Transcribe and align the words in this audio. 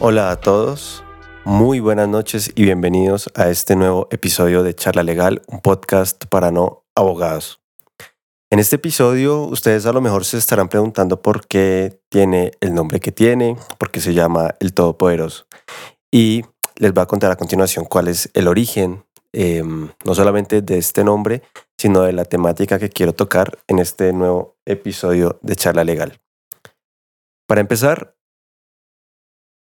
Hola 0.00 0.30
a 0.30 0.36
todos, 0.36 1.02
muy 1.44 1.80
buenas 1.80 2.08
noches 2.08 2.52
y 2.54 2.62
bienvenidos 2.62 3.32
a 3.34 3.48
este 3.48 3.74
nuevo 3.74 4.06
episodio 4.12 4.62
de 4.62 4.72
Charla 4.72 5.02
Legal, 5.02 5.42
un 5.48 5.58
podcast 5.58 6.24
para 6.26 6.52
no 6.52 6.84
abogados. 6.94 7.60
En 8.48 8.60
este 8.60 8.76
episodio 8.76 9.42
ustedes 9.42 9.86
a 9.86 9.92
lo 9.92 10.00
mejor 10.00 10.24
se 10.24 10.38
estarán 10.38 10.68
preguntando 10.68 11.20
por 11.20 11.48
qué 11.48 12.00
tiene 12.10 12.52
el 12.60 12.74
nombre 12.74 13.00
que 13.00 13.10
tiene, 13.10 13.56
por 13.76 13.90
qué 13.90 14.00
se 14.00 14.14
llama 14.14 14.54
el 14.60 14.72
Todopoderoso. 14.72 15.46
Y 16.12 16.44
les 16.76 16.94
voy 16.94 17.02
a 17.02 17.06
contar 17.06 17.32
a 17.32 17.36
continuación 17.36 17.84
cuál 17.84 18.06
es 18.06 18.30
el 18.34 18.46
origen, 18.46 19.04
em, 19.32 19.90
no 20.04 20.14
solamente 20.14 20.62
de 20.62 20.78
este 20.78 21.02
nombre, 21.02 21.42
sino 21.76 22.02
de 22.02 22.12
la 22.12 22.24
temática 22.24 22.78
que 22.78 22.88
quiero 22.88 23.14
tocar 23.14 23.58
en 23.66 23.80
este 23.80 24.12
nuevo 24.12 24.58
episodio 24.64 25.40
de 25.42 25.56
Charla 25.56 25.82
Legal. 25.82 26.20
Para 27.48 27.60
empezar, 27.60 28.14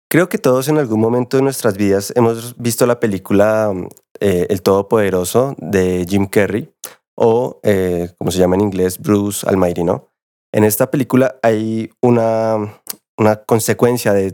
creo 0.09 0.29
que 0.29 0.39
todos 0.39 0.69
en 0.69 0.79
algún 0.79 1.01
momento 1.01 1.37
de 1.37 1.43
nuestras 1.43 1.77
vidas 1.77 2.13
hemos 2.17 2.57
visto 2.57 2.87
la 2.87 2.99
película 2.99 3.73
eh, 4.21 4.47
El 4.49 4.63
Todopoderoso 4.63 5.55
de 5.59 6.07
Jim 6.09 6.27
Carrey 6.27 6.73
o, 7.15 7.61
eh, 7.63 8.11
como 8.17 8.31
se 8.31 8.39
llama 8.39 8.57
en 8.57 8.63
inglés, 8.63 8.99
Bruce 8.99 9.47
Almighty. 9.49 9.83
En 10.53 10.65
esta 10.65 10.91
película 10.91 11.37
hay 11.43 11.91
una, 12.01 12.81
una 13.19 13.37
consecuencia 13.43 14.13
de, 14.13 14.31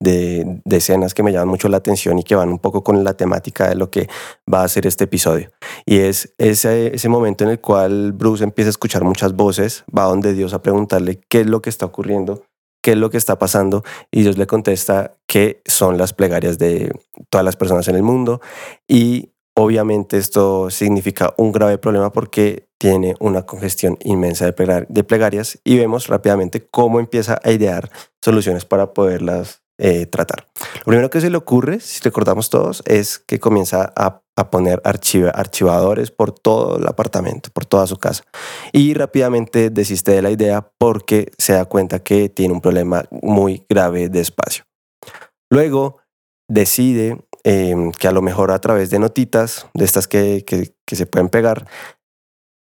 de, 0.00 0.60
escenas 0.76 1.14
que 1.14 1.22
me 1.22 1.32
llaman 1.32 1.48
mucho 1.48 1.68
la 1.68 1.76
atención 1.76 2.18
y 2.18 2.24
que 2.24 2.34
van 2.34 2.48
un 2.48 2.58
poco 2.58 2.82
con 2.82 3.04
la 3.04 3.14
temática 3.14 3.68
de 3.68 3.76
lo 3.76 3.90
que 3.90 4.08
va 4.52 4.64
a 4.64 4.68
ser 4.68 4.86
este 4.86 5.04
episodio. 5.04 5.50
Y 5.86 5.98
es 6.00 6.34
ese, 6.38 6.94
ese 6.94 7.08
momento 7.08 7.44
en 7.44 7.50
el 7.50 7.60
cual 7.60 8.12
Bruce 8.12 8.42
empieza 8.42 8.68
a 8.68 8.70
escuchar 8.70 9.04
muchas 9.04 9.34
voces, 9.34 9.84
va 9.96 10.04
donde 10.04 10.34
Dios 10.34 10.52
a 10.52 10.60
preguntarle 10.60 11.20
qué 11.28 11.42
es 11.42 11.46
lo 11.46 11.62
que 11.62 11.70
está 11.70 11.86
ocurriendo 11.86 12.42
qué 12.82 12.92
es 12.92 12.96
lo 12.96 13.10
que 13.10 13.16
está 13.16 13.38
pasando 13.38 13.84
y 14.10 14.22
Dios 14.22 14.38
le 14.38 14.46
contesta 14.46 15.16
que 15.26 15.62
son 15.66 15.98
las 15.98 16.12
plegarias 16.12 16.58
de 16.58 16.92
todas 17.30 17.44
las 17.44 17.56
personas 17.56 17.88
en 17.88 17.96
el 17.96 18.02
mundo 18.02 18.40
y 18.86 19.32
obviamente 19.54 20.18
esto 20.18 20.70
significa 20.70 21.34
un 21.36 21.52
grave 21.52 21.78
problema 21.78 22.12
porque 22.12 22.68
tiene 22.78 23.14
una 23.18 23.42
congestión 23.42 23.98
inmensa 24.04 24.46
de, 24.46 25.04
plegarias 25.04 25.58
y 25.64 25.76
vemos 25.76 26.06
rápidamente 26.06 26.66
cómo 26.70 27.00
empieza 27.00 27.40
a 27.42 27.50
idear 27.50 27.90
soluciones 28.22 28.64
para 28.64 28.94
poderlas 28.94 29.62
eh, 29.78 30.06
tratar. 30.06 30.46
Lo 30.78 30.84
primero 30.84 31.10
que 31.10 31.20
se 31.20 31.30
le 31.30 31.36
ocurre, 31.36 31.80
si 31.80 32.00
recordamos 32.02 32.50
todos, 32.50 32.82
es 32.86 33.18
que 33.18 33.40
comienza 33.40 33.92
a, 33.96 34.22
poner 34.50 34.80
archivadores 34.84 36.10
por 36.10 36.32
todo 36.32 36.78
el 36.78 36.86
apartamento, 36.86 37.50
por 37.52 37.66
toda 37.66 37.86
su 37.86 37.98
casa. 37.98 38.24
Y 38.72 38.94
rápidamente 38.94 39.70
desiste 39.70 40.12
de 40.12 40.22
la 40.22 40.30
idea 40.30 40.70
porque 40.78 41.32
se 41.38 41.52
da 41.52 41.64
cuenta 41.64 41.98
que 42.00 42.28
tiene 42.28 42.54
un 42.54 42.60
problema 42.60 43.04
muy 43.10 43.64
grave 43.68 44.08
de 44.08 44.20
espacio. 44.20 44.64
Luego 45.50 45.98
decide 46.48 47.24
em, 47.44 47.92
que 47.92 48.08
a 48.08 48.12
lo 48.12 48.22
mejor 48.22 48.50
a 48.50 48.60
través 48.60 48.90
de 48.90 48.98
notitas, 48.98 49.66
de 49.74 49.84
estas 49.84 50.08
que, 50.08 50.44
se 50.86 51.06
pueden 51.06 51.28
pegar, 51.28 51.66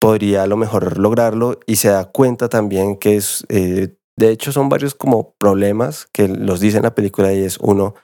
podría 0.00 0.42
a 0.42 0.46
lo 0.46 0.56
mejor 0.56 0.98
lograrlo 0.98 1.58
y 1.66 1.76
se 1.76 1.88
da 1.88 2.04
cuenta 2.04 2.48
también 2.48 2.96
que 2.96 3.16
es 3.16 3.44
eh, 3.48 3.96
de 4.18 4.30
hecho, 4.30 4.50
son 4.50 4.68
varios 4.68 4.94
como 4.94 5.34
problemas 5.34 6.08
que 6.10 6.26
los 6.26 6.60
dice 6.60 6.78
en 6.78 6.84
la 6.84 6.94
película 6.94 7.32
y 7.34 7.42
es 7.42 7.58
uno 7.58 7.94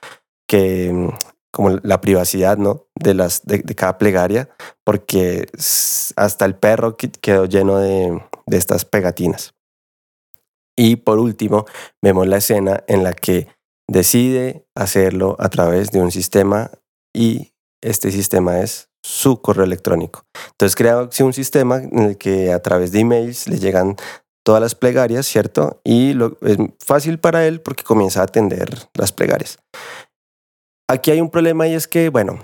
que 0.47 0.91
mm, 0.93 1.09
como 1.53 1.69
la 1.69 2.01
privacidad, 2.01 2.57
¿no? 2.57 2.87
De, 2.95 3.13
las, 3.13 3.45
de, 3.45 3.61
cada 3.75 3.99
plegaria, 3.99 4.49
porque 4.83 5.47
hasta 6.15 6.45
el 6.45 6.55
perro 6.55 6.97
quedó 6.97 7.45
lleno 7.45 7.77
de, 7.77 8.19
de 8.47 8.57
estas 8.57 8.85
pegatinas. 8.85 9.53
Y 10.75 10.95
por 10.95 11.19
último, 11.19 11.65
vemos 12.01 12.27
la 12.27 12.37
escena 12.37 12.83
en 12.87 13.03
la 13.03 13.13
que 13.13 13.47
decide 13.87 14.65
hacerlo 14.75 15.35
a 15.39 15.49
través 15.49 15.91
de 15.91 16.01
un 16.01 16.11
sistema 16.11 16.71
y 17.15 17.53
este 17.83 18.11
sistema 18.11 18.59
es 18.59 18.89
su 19.03 19.39
correo 19.41 19.65
electrónico. 19.65 20.25
Entonces 20.51 20.75
crea 20.75 21.07
un 21.19 21.33
sistema 21.33 21.77
en 21.77 21.99
el 21.99 22.17
que 22.17 22.51
a 22.51 22.61
través 22.63 22.91
de 22.91 23.01
emails 23.01 23.47
le 23.47 23.59
llegan 23.59 23.95
todas 24.43 24.61
las 24.61 24.73
plegarias, 24.73 25.27
¿cierto? 25.27 25.81
Y 25.83 26.13
lo, 26.13 26.37
es 26.41 26.57
fácil 26.83 27.19
para 27.19 27.45
él 27.45 27.61
porque 27.61 27.83
comienza 27.83 28.21
a 28.21 28.23
atender 28.23 28.69
las 28.95 29.11
plegarias. 29.11 29.59
Aquí 30.87 31.11
hay 31.11 31.21
un 31.21 31.29
problema 31.29 31.67
y 31.67 31.73
es 31.73 31.87
que, 31.87 32.09
bueno, 32.09 32.39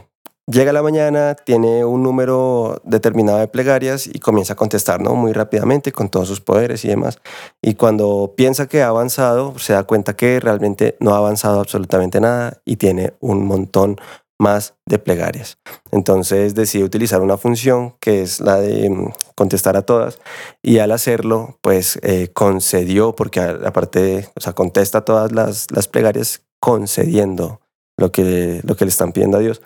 llega 0.47 0.73
la 0.73 0.81
mañana, 0.81 1.35
tiene 1.35 1.85
un 1.85 2.03
número 2.03 2.81
determinado 2.83 3.37
de 3.39 3.47
plegarias 3.47 4.07
y 4.07 4.19
comienza 4.19 4.53
a 4.53 4.55
contestar, 4.55 5.01
¿no? 5.01 5.13
Muy 5.13 5.33
rápidamente 5.33 5.91
con 5.91 6.09
todos 6.09 6.27
sus 6.27 6.41
poderes 6.41 6.85
y 6.85 6.87
demás. 6.87 7.19
Y 7.61 7.75
cuando 7.75 8.33
piensa 8.35 8.67
que 8.67 8.81
ha 8.81 8.87
avanzado, 8.87 9.59
se 9.59 9.73
da 9.73 9.83
cuenta 9.83 10.15
que 10.15 10.39
realmente 10.39 10.95
no 10.99 11.13
ha 11.13 11.17
avanzado 11.17 11.59
absolutamente 11.59 12.21
nada 12.21 12.61
y 12.65 12.77
tiene 12.77 13.13
un 13.19 13.45
montón 13.45 13.97
más 14.39 14.75
de 14.85 14.99
plegarias. 14.99 15.57
Entonces 15.91 16.55
decide 16.55 16.85
utilizar 16.85 17.21
una 17.21 17.37
función 17.37 17.95
que 17.99 18.21
es 18.21 18.39
la 18.39 18.55
de 18.61 18.89
mm, 18.89 19.11
contestar 19.35 19.75
a 19.75 19.81
todas 19.81 20.19
y 20.63 20.79
al 20.79 20.91
hacerlo 20.91 21.59
pues 21.61 21.99
eh, 22.03 22.29
concedió, 22.33 23.15
porque 23.15 23.41
aparte, 23.41 24.29
o 24.35 24.39
sea, 24.39 24.53
contesta 24.53 25.01
todas 25.01 25.33
las, 25.33 25.69
las 25.71 25.89
plegarias 25.89 26.41
concediendo 26.61 27.59
lo 27.99 28.11
que, 28.11 28.61
lo 28.63 28.75
que 28.75 28.85
le 28.85 28.89
están 28.89 29.11
pidiendo 29.11 29.37
a 29.37 29.41
Dios 29.41 29.61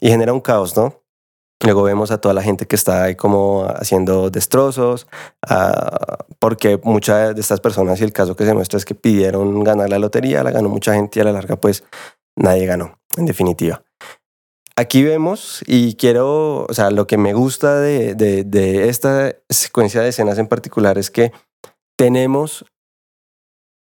y 0.00 0.08
genera 0.08 0.32
un 0.32 0.40
caos, 0.40 0.76
¿no? 0.76 1.02
Luego 1.64 1.84
vemos 1.84 2.10
a 2.10 2.18
toda 2.18 2.34
la 2.34 2.42
gente 2.42 2.66
que 2.66 2.74
está 2.74 3.04
ahí 3.04 3.14
como 3.14 3.64
haciendo 3.64 4.30
destrozos, 4.30 5.06
ah, 5.48 6.18
porque 6.40 6.80
muchas 6.82 7.34
de 7.34 7.40
estas 7.40 7.60
personas, 7.60 8.00
y 8.00 8.04
el 8.04 8.12
caso 8.12 8.34
que 8.34 8.44
se 8.44 8.52
muestra 8.52 8.78
es 8.78 8.84
que 8.84 8.96
pidieron 8.96 9.62
ganar 9.62 9.88
la 9.88 10.00
lotería, 10.00 10.42
la 10.42 10.50
ganó 10.50 10.68
mucha 10.68 10.94
gente 10.94 11.18
y 11.18 11.22
a 11.22 11.24
la 11.24 11.32
larga 11.32 11.56
pues 11.56 11.84
nadie 12.36 12.66
ganó, 12.66 12.98
en 13.16 13.26
definitiva. 13.26 13.84
Aquí 14.74 15.04
vemos, 15.04 15.62
y 15.66 15.94
quiero, 15.94 16.64
o 16.64 16.74
sea, 16.74 16.90
lo 16.90 17.06
que 17.06 17.18
me 17.18 17.34
gusta 17.34 17.78
de, 17.78 18.14
de, 18.14 18.88
esta 18.88 19.36
secuencia 19.48 20.00
de 20.00 20.08
escenas 20.08 20.38
en 20.38 20.48
particular 20.48 20.98
es 20.98 21.10
que 21.10 21.30
tenemos 21.96 22.64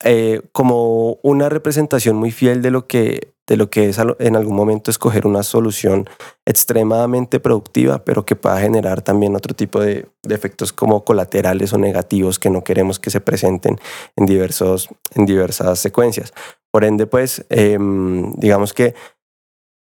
eh, 0.04 0.42
como 0.52 1.18
una 1.22 1.48
representación 1.48 2.16
muy 2.16 2.30
fiel 2.30 2.62
de 2.62 2.70
lo 2.70 2.86
que 2.86 3.35
de 3.46 3.56
lo 3.56 3.70
que 3.70 3.88
es 3.88 3.98
en 4.18 4.36
algún 4.36 4.56
momento 4.56 4.90
escoger 4.90 5.26
una 5.26 5.42
solución 5.42 6.08
extremadamente 6.44 7.40
productiva, 7.40 8.04
pero 8.04 8.24
que 8.24 8.36
pueda 8.36 8.58
generar 8.60 9.02
también 9.02 9.36
otro 9.36 9.54
tipo 9.54 9.80
de, 9.80 10.06
efectos 10.28 10.72
como 10.72 11.04
colaterales 11.04 11.72
o 11.72 11.78
negativos 11.78 12.38
que 12.38 12.50
no 12.50 12.64
queremos 12.64 12.98
que 12.98 13.10
se 13.10 13.20
presenten 13.20 13.78
en, 14.16 14.26
diversos, 14.26 14.88
en 15.14 15.26
diversas 15.26 15.78
secuencias. 15.78 16.32
Por 16.72 16.84
ende, 16.84 17.06
pues, 17.06 17.46
em, 17.48 18.34
digamos 18.34 18.74
que 18.74 18.94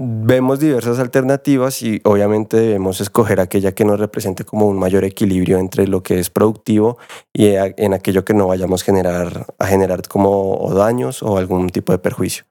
vemos 0.01 0.61
diversas 0.61 0.97
alternativas 0.99 1.81
y 1.81 1.99
obviamente 2.05 2.55
debemos 2.55 3.01
escoger 3.01 3.41
aquella 3.41 3.73
que 3.73 3.83
nos 3.83 3.99
represente 3.99 4.45
como 4.45 4.67
un 4.67 4.79
mayor 4.79 5.03
equilibrio 5.03 5.59
entre 5.59 5.87
lo 5.87 6.01
que 6.03 6.19
es 6.19 6.29
productivo 6.29 6.97
y 7.33 7.47
en 7.55 7.93
aquello 7.93 8.23
que 8.23 8.33
no 8.33 8.47
vayamos 8.47 8.83
generar, 8.83 9.47
a 9.59 9.67
generar 9.67 10.07
como 10.07 10.71
daños 10.73 11.21
o 11.21 11.37
algún 11.37 11.69
tipo 11.69 11.91
de 11.91 11.99
perjuicio. 11.99 12.48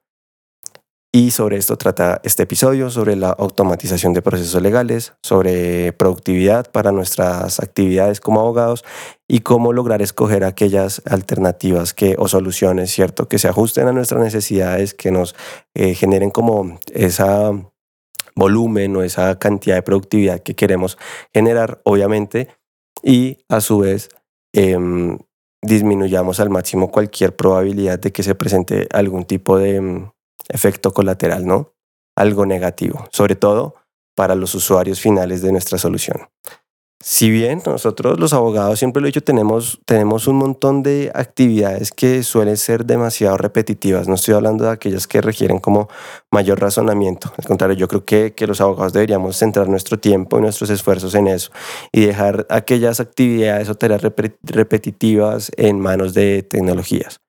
Y 1.11 1.31
sobre 1.31 1.57
esto 1.57 1.75
trata 1.75 2.21
este 2.23 2.43
episodio, 2.43 2.91
sobre 2.91 3.15
la 3.15 3.31
automatización 3.31 4.13
de 4.13 4.21
procesos 4.21 4.61
legales, 4.61 5.13
sobre 5.23 5.91
productividad 5.93 6.71
para 6.71 6.91
nuestras 6.91 7.59
actividades 7.59 8.21
como 8.21 8.41
abogados 8.41 8.85
y 9.27 9.39
cómo 9.39 9.73
lograr 9.73 10.03
escoger 10.03 10.43
aquellas 10.43 11.01
alternativas 11.05 11.95
que, 11.95 12.15
o 12.19 12.27
soluciones, 12.27 12.91
¿cierto? 12.91 13.27
Que 13.27 13.39
se 13.39 13.47
ajusten 13.47 13.87
a 13.87 13.91
nuestras 13.91 14.21
necesidades, 14.21 14.93
que 14.93 15.09
nos 15.09 15.35
eh, 15.73 15.95
generen 15.95 16.29
como 16.29 16.77
esa 16.93 17.53
volumen 18.35 18.95
o 18.95 19.01
esa 19.01 19.39
cantidad 19.39 19.77
de 19.77 19.81
productividad 19.81 20.41
que 20.41 20.55
queremos 20.55 20.99
generar, 21.33 21.81
obviamente, 21.85 22.49
y 23.01 23.37
a 23.49 23.61
su 23.61 23.79
vez 23.79 24.09
em, 24.53 25.17
disminuyamos 25.63 26.39
al 26.39 26.51
máximo 26.51 26.91
cualquier 26.91 27.35
probabilidad 27.35 27.97
de 27.97 28.11
que 28.11 28.21
se 28.21 28.35
presente 28.35 28.87
algún 28.91 29.25
tipo 29.25 29.57
de 29.57 29.75
em, 29.77 30.09
efecto 30.49 30.91
colateral, 30.91 31.45
¿no? 31.45 31.73
Algo 32.17 32.45
negativo, 32.45 33.05
sobre 33.11 33.35
todo 33.35 33.75
para 34.15 34.35
los 34.35 34.53
usuarios 34.55 34.99
finales 34.99 35.41
de 35.41 35.51
nuestra 35.53 35.77
solución. 35.77 36.27
Si 37.01 37.31
bien 37.31 37.61
nosotros 37.65 38.19
los 38.19 38.33
abogados, 38.33 38.77
siempre 38.77 38.99
lo 39.01 39.07
he 39.07 39.11
dicho, 39.11 39.21
tenemos, 39.21 39.79
tenemos 39.85 40.27
un 40.27 40.35
montón 40.35 40.83
de 40.83 41.09
actividades 41.15 41.91
que 41.91 42.23
suelen 42.23 42.57
ser 42.57 42.85
demasiado 42.85 43.37
repetitivas. 43.37 44.09
No 44.09 44.15
estoy 44.15 44.33
hablando 44.33 44.65
de 44.65 44.71
aquellas 44.71 45.07
que 45.07 45.21
requieren 45.21 45.59
como 45.59 45.87
mayor 46.29 46.59
razonamiento. 46.59 47.31
Al 47.37 47.45
contrario, 47.45 47.77
yo 47.77 47.87
creo 47.87 48.03
que, 48.03 48.33
que 48.33 48.47
los 48.47 48.59
abogados 48.59 48.91
deberíamos 48.91 49.37
centrar 49.37 49.69
nuestro 49.69 49.97
tiempo 49.97 50.37
y 50.37 50.41
nuestros 50.41 50.69
esfuerzos 50.69 51.15
en 51.15 51.27
eso 51.27 51.51
y 51.93 52.01
dejar 52.01 52.45
aquellas 52.49 52.99
actividades 52.99 53.69
o 53.69 53.75
tareas 53.75 54.01
repetitivas 54.43 55.53
en 55.55 55.79
manos 55.79 56.13
de 56.13 56.43
tecnologías. 56.43 57.21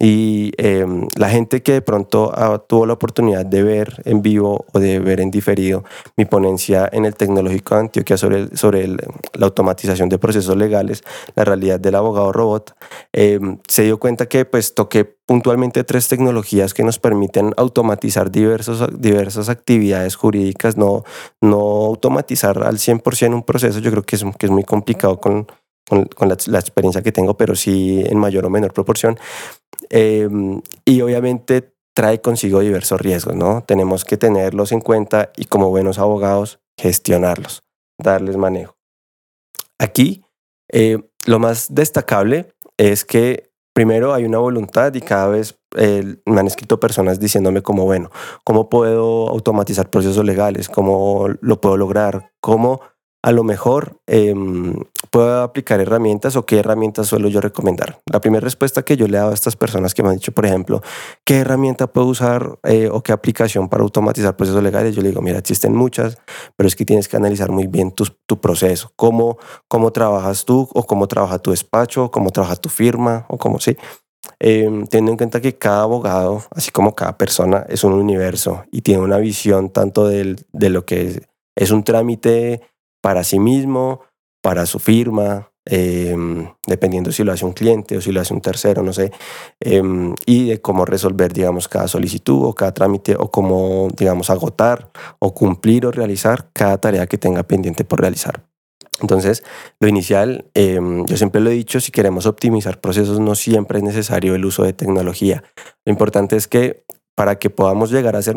Y 0.00 0.52
em, 0.56 1.06
la 1.16 1.30
gente 1.30 1.62
que 1.62 1.72
de 1.72 1.82
pronto 1.82 2.32
ah, 2.34 2.62
tuvo 2.66 2.84
la 2.84 2.94
oportunidad 2.94 3.46
de 3.46 3.62
ver 3.62 4.02
en 4.04 4.22
vivo 4.22 4.64
o 4.72 4.78
de 4.80 4.98
ver 4.98 5.20
en 5.20 5.30
diferido 5.30 5.84
mi 6.16 6.24
ponencia 6.24 6.88
en 6.92 7.04
el 7.04 7.14
Tecnológico 7.14 7.76
de 7.76 7.82
Antioquia 7.82 8.16
sobre, 8.16 8.56
sobre 8.56 8.88
la 8.88 9.46
automatización 9.46 10.08
de 10.08 10.18
procesos 10.18 10.56
legales, 10.56 11.04
la 11.36 11.44
realidad 11.44 11.78
del 11.78 11.94
abogado 11.94 12.32
robot, 12.32 12.74
em, 13.12 13.58
se 13.68 13.84
dio 13.84 13.98
cuenta 13.98 14.26
que 14.26 14.44
pues 14.44 14.74
toqué 14.74 15.04
puntualmente 15.04 15.84
tres 15.84 16.08
tecnologías 16.08 16.74
que 16.74 16.82
nos 16.82 16.98
permiten 16.98 17.52
automatizar 17.56 18.30
diversos, 18.30 18.84
diversas 18.98 19.48
actividades 19.48 20.16
jurídicas, 20.16 20.76
no, 20.76 21.04
no 21.40 21.58
automatizar 21.58 22.62
al 22.64 22.78
100% 22.78 23.34
un 23.34 23.42
proceso, 23.44 23.78
yo 23.78 23.90
creo 23.90 24.02
que 24.02 24.16
es, 24.16 24.24
que 24.38 24.46
es 24.46 24.52
muy 24.52 24.64
complicado 24.64 25.20
con, 25.20 25.46
con, 25.88 26.28
la, 26.28 26.36
la, 26.46 26.58
experiencia 26.58 27.02
que 27.02 27.12
tengo, 27.12 27.36
pero 27.36 27.54
sí 27.54 28.02
en 28.06 28.18
mayor 28.18 28.46
o 28.46 28.50
menor 28.50 28.72
proporción. 28.72 29.18
Em, 29.96 30.60
y 30.84 31.02
obviamente 31.02 31.72
trae 31.94 32.20
consigo 32.20 32.58
diversos 32.58 33.00
riesgos, 33.00 33.36
¿no? 33.36 33.62
Tenemos 33.62 34.04
que 34.04 34.16
tenerlos 34.16 34.72
en 34.72 34.80
cuenta 34.80 35.30
y 35.36 35.44
como 35.44 35.70
buenos 35.70 36.00
abogados 36.00 36.58
gestionarlos, 36.76 37.62
darles 37.96 38.36
manejo. 38.36 38.76
Aquí, 39.78 40.24
eh, 40.72 40.98
lo 41.26 41.38
más 41.38 41.72
destacable 41.72 42.52
es 42.76 43.04
que 43.04 43.52
primero 43.72 44.14
hay 44.14 44.24
una 44.24 44.38
voluntad 44.38 44.92
y 44.94 45.00
cada 45.00 45.28
vez 45.28 45.60
me 45.76 46.40
han 46.40 46.46
escrito 46.48 46.80
personas 46.80 47.20
diciéndome 47.20 47.62
como, 47.62 47.84
bueno, 47.84 48.10
¿cómo 48.42 48.68
puedo 48.68 49.28
automatizar 49.28 49.90
procesos 49.90 50.24
legales? 50.24 50.68
¿Cómo 50.68 51.28
lo 51.40 51.60
puedo 51.60 51.76
lograr? 51.76 52.32
¿Cómo 52.40 52.80
a 53.22 53.30
lo 53.30 53.44
mejor 53.44 54.00
em, 54.06 54.74
puedo 55.14 55.44
aplicar 55.44 55.80
herramientas 55.80 56.34
o 56.34 56.44
qué 56.44 56.58
herramientas 56.58 57.06
suelo 57.06 57.28
yo 57.28 57.40
recomendar. 57.40 58.00
La 58.10 58.20
primera 58.20 58.42
respuesta 58.42 58.82
que 58.82 58.96
yo 58.96 59.06
le 59.06 59.16
he 59.16 59.20
dado 59.20 59.30
a 59.30 59.34
estas 59.34 59.54
personas 59.54 59.94
que 59.94 60.02
me 60.02 60.08
han 60.08 60.16
dicho, 60.16 60.32
por 60.32 60.44
ejemplo, 60.44 60.82
¿qué 61.24 61.36
herramienta 61.36 61.86
puedo 61.86 62.08
usar 62.08 62.58
eh, 62.64 62.88
o 62.90 63.00
qué 63.00 63.12
aplicación 63.12 63.68
para 63.68 63.84
automatizar 63.84 64.34
procesos 64.34 64.60
legales? 64.60 64.96
Yo 64.96 65.02
le 65.02 65.10
digo, 65.10 65.22
mira, 65.22 65.38
existen 65.38 65.72
muchas, 65.72 66.18
pero 66.56 66.66
es 66.66 66.74
que 66.74 66.84
tienes 66.84 67.06
que 67.06 67.16
analizar 67.16 67.52
muy 67.52 67.68
bien 67.68 67.92
tu, 67.92 68.06
tu 68.26 68.40
proceso, 68.40 68.90
cómo, 68.96 69.38
cómo 69.68 69.92
trabajas 69.92 70.44
tú 70.44 70.68
o 70.74 70.82
cómo 70.82 71.06
trabaja 71.06 71.38
tu 71.38 71.52
despacho, 71.52 72.10
cómo 72.10 72.30
trabaja 72.30 72.56
tu 72.56 72.68
firma 72.68 73.24
o 73.28 73.38
cómo 73.38 73.60
sí. 73.60 73.76
Eh, 74.40 74.68
teniendo 74.90 75.12
en 75.12 75.16
cuenta 75.16 75.40
que 75.40 75.56
cada 75.56 75.82
abogado, 75.82 76.42
así 76.50 76.72
como 76.72 76.96
cada 76.96 77.16
persona, 77.16 77.64
es 77.68 77.84
un 77.84 77.92
universo 77.92 78.64
y 78.72 78.82
tiene 78.82 79.00
una 79.00 79.18
visión 79.18 79.70
tanto 79.70 80.08
de, 80.08 80.34
de 80.52 80.70
lo 80.70 80.84
que 80.84 81.02
es, 81.02 81.20
es 81.54 81.70
un 81.70 81.84
trámite 81.84 82.62
para 83.00 83.22
sí 83.22 83.38
mismo, 83.38 84.00
para 84.44 84.66
su 84.66 84.78
firma, 84.78 85.50
em, 85.64 86.46
dependiendo 86.66 87.10
si 87.10 87.24
lo 87.24 87.32
hace 87.32 87.46
un 87.46 87.54
cliente 87.54 87.96
o 87.96 88.02
si 88.02 88.12
lo 88.12 88.20
hace 88.20 88.34
un 88.34 88.42
tercero, 88.42 88.82
no 88.82 88.92
sé, 88.92 89.10
em, 89.58 90.14
y 90.26 90.48
de 90.50 90.60
cómo 90.60 90.84
resolver, 90.84 91.32
digamos, 91.32 91.66
cada 91.66 91.88
solicitud 91.88 92.44
o 92.44 92.54
cada 92.54 92.74
trámite 92.74 93.16
o 93.18 93.30
cómo, 93.30 93.88
digamos, 93.96 94.28
agotar 94.28 94.90
o 95.18 95.32
cumplir 95.32 95.86
o 95.86 95.92
realizar 95.92 96.50
cada 96.52 96.76
tarea 96.76 97.06
que 97.06 97.16
tenga 97.16 97.42
pendiente 97.44 97.86
por 97.86 98.02
realizar. 98.02 98.44
Entonces, 99.00 99.42
lo 99.80 99.88
inicial, 99.88 100.44
em, 100.52 101.06
yo 101.06 101.16
siempre 101.16 101.40
lo 101.40 101.48
he 101.48 101.54
dicho, 101.54 101.80
si 101.80 101.90
queremos 101.90 102.26
optimizar 102.26 102.82
procesos 102.82 103.20
no 103.20 103.34
siempre 103.36 103.78
es 103.78 103.84
necesario 103.84 104.34
el 104.34 104.44
uso 104.44 104.62
de 104.62 104.74
tecnología. 104.74 105.42
Lo 105.86 105.90
importante 105.90 106.36
es 106.36 106.48
que 106.48 106.84
para 107.16 107.38
que 107.38 107.48
podamos 107.48 107.90
llegar 107.90 108.14
a 108.14 108.20
ser 108.20 108.36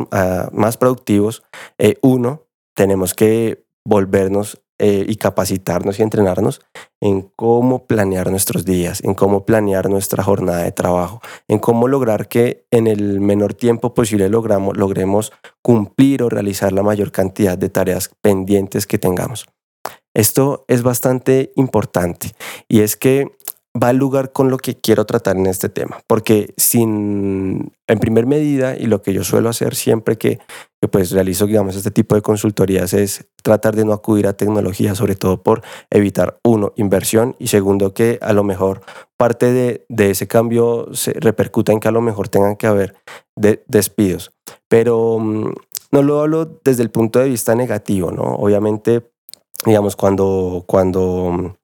más 0.53 0.77
productivos, 0.77 1.43
eh, 1.77 1.97
uno, 2.01 2.47
tenemos 2.75 3.13
que 3.13 3.65
volvernos 3.85 4.61
eh, 4.79 5.05
y 5.07 5.15
capacitarnos 5.15 5.99
y 5.99 6.03
entrenarnos 6.03 6.61
en 7.01 7.31
cómo 7.35 7.87
planear 7.87 8.29
nuestros 8.29 8.65
días, 8.65 9.03
en 9.03 9.13
cómo 9.13 9.45
planear 9.45 9.89
nuestra 9.89 10.23
jornada 10.23 10.63
de 10.63 10.71
trabajo, 10.71 11.21
en 11.47 11.59
cómo 11.59 11.87
lograr 11.87 12.27
que 12.27 12.65
en 12.71 12.87
el 12.87 13.19
menor 13.19 13.53
tiempo 13.53 13.93
posible 13.93 14.29
logramos, 14.29 14.77
logremos 14.77 15.33
cumplir 15.61 16.23
o 16.23 16.29
realizar 16.29 16.73
la 16.73 16.83
mayor 16.83 17.11
cantidad 17.11 17.57
de 17.57 17.69
tareas 17.69 18.11
pendientes 18.21 18.85
que 18.85 18.97
tengamos. 18.97 19.47
Esto 20.17 20.65
es 20.67 20.81
bastante 20.81 21.51
importante 21.55 22.31
y 22.67 22.81
es 22.81 22.95
que 22.95 23.36
va 23.81 23.89
al 23.89 23.97
lugar 23.97 24.31
con 24.31 24.49
lo 24.49 24.57
que 24.57 24.75
quiero 24.75 25.05
tratar 25.05 25.35
en 25.37 25.45
este 25.45 25.69
tema, 25.69 25.99
porque 26.07 26.53
sin, 26.57 27.73
en 27.87 27.99
primer 27.99 28.25
medida, 28.25 28.75
y 28.77 28.87
lo 28.87 29.01
que 29.01 29.13
yo 29.13 29.23
suelo 29.23 29.49
hacer 29.49 29.75
siempre 29.75 30.17
que, 30.17 30.39
pues 30.91 31.11
realizo, 31.11 31.45
digamos, 31.45 31.75
este 31.75 31.91
tipo 31.91 32.15
de 32.15 32.21
consultorías 32.21 32.93
es 32.93 33.27
tratar 33.43 33.75
de 33.75 33.85
no 33.85 33.93
acudir 33.93 34.27
a 34.27 34.33
tecnología, 34.33 34.95
sobre 34.95 35.15
todo 35.15 35.43
por 35.43 35.61
evitar, 35.89 36.39
uno, 36.43 36.73
inversión, 36.75 37.35
y 37.39 37.47
segundo, 37.47 37.93
que 37.93 38.19
a 38.21 38.33
lo 38.33 38.43
mejor 38.43 38.81
parte 39.17 39.51
de, 39.51 39.85
de 39.89 40.11
ese 40.11 40.27
cambio 40.27 40.87
se 40.93 41.13
repercuta 41.13 41.71
en 41.71 41.79
que 41.79 41.87
a 41.87 41.91
lo 41.91 42.01
mejor 42.01 42.29
tengan 42.29 42.55
que 42.55 42.67
haber 42.67 42.95
de, 43.35 43.63
despidos. 43.67 44.31
Pero 44.67 45.19
mm, 45.19 45.53
no 45.91 46.01
lo 46.01 46.21
hablo 46.21 46.59
desde 46.63 46.83
el 46.83 46.91
punto 46.91 47.19
de 47.19 47.29
vista 47.29 47.55
negativo, 47.55 48.11
¿no? 48.11 48.23
Obviamente, 48.23 49.11
digamos, 49.65 49.95
cuando, 49.95 50.63
cuando 50.67 51.31
mm, 51.31 51.55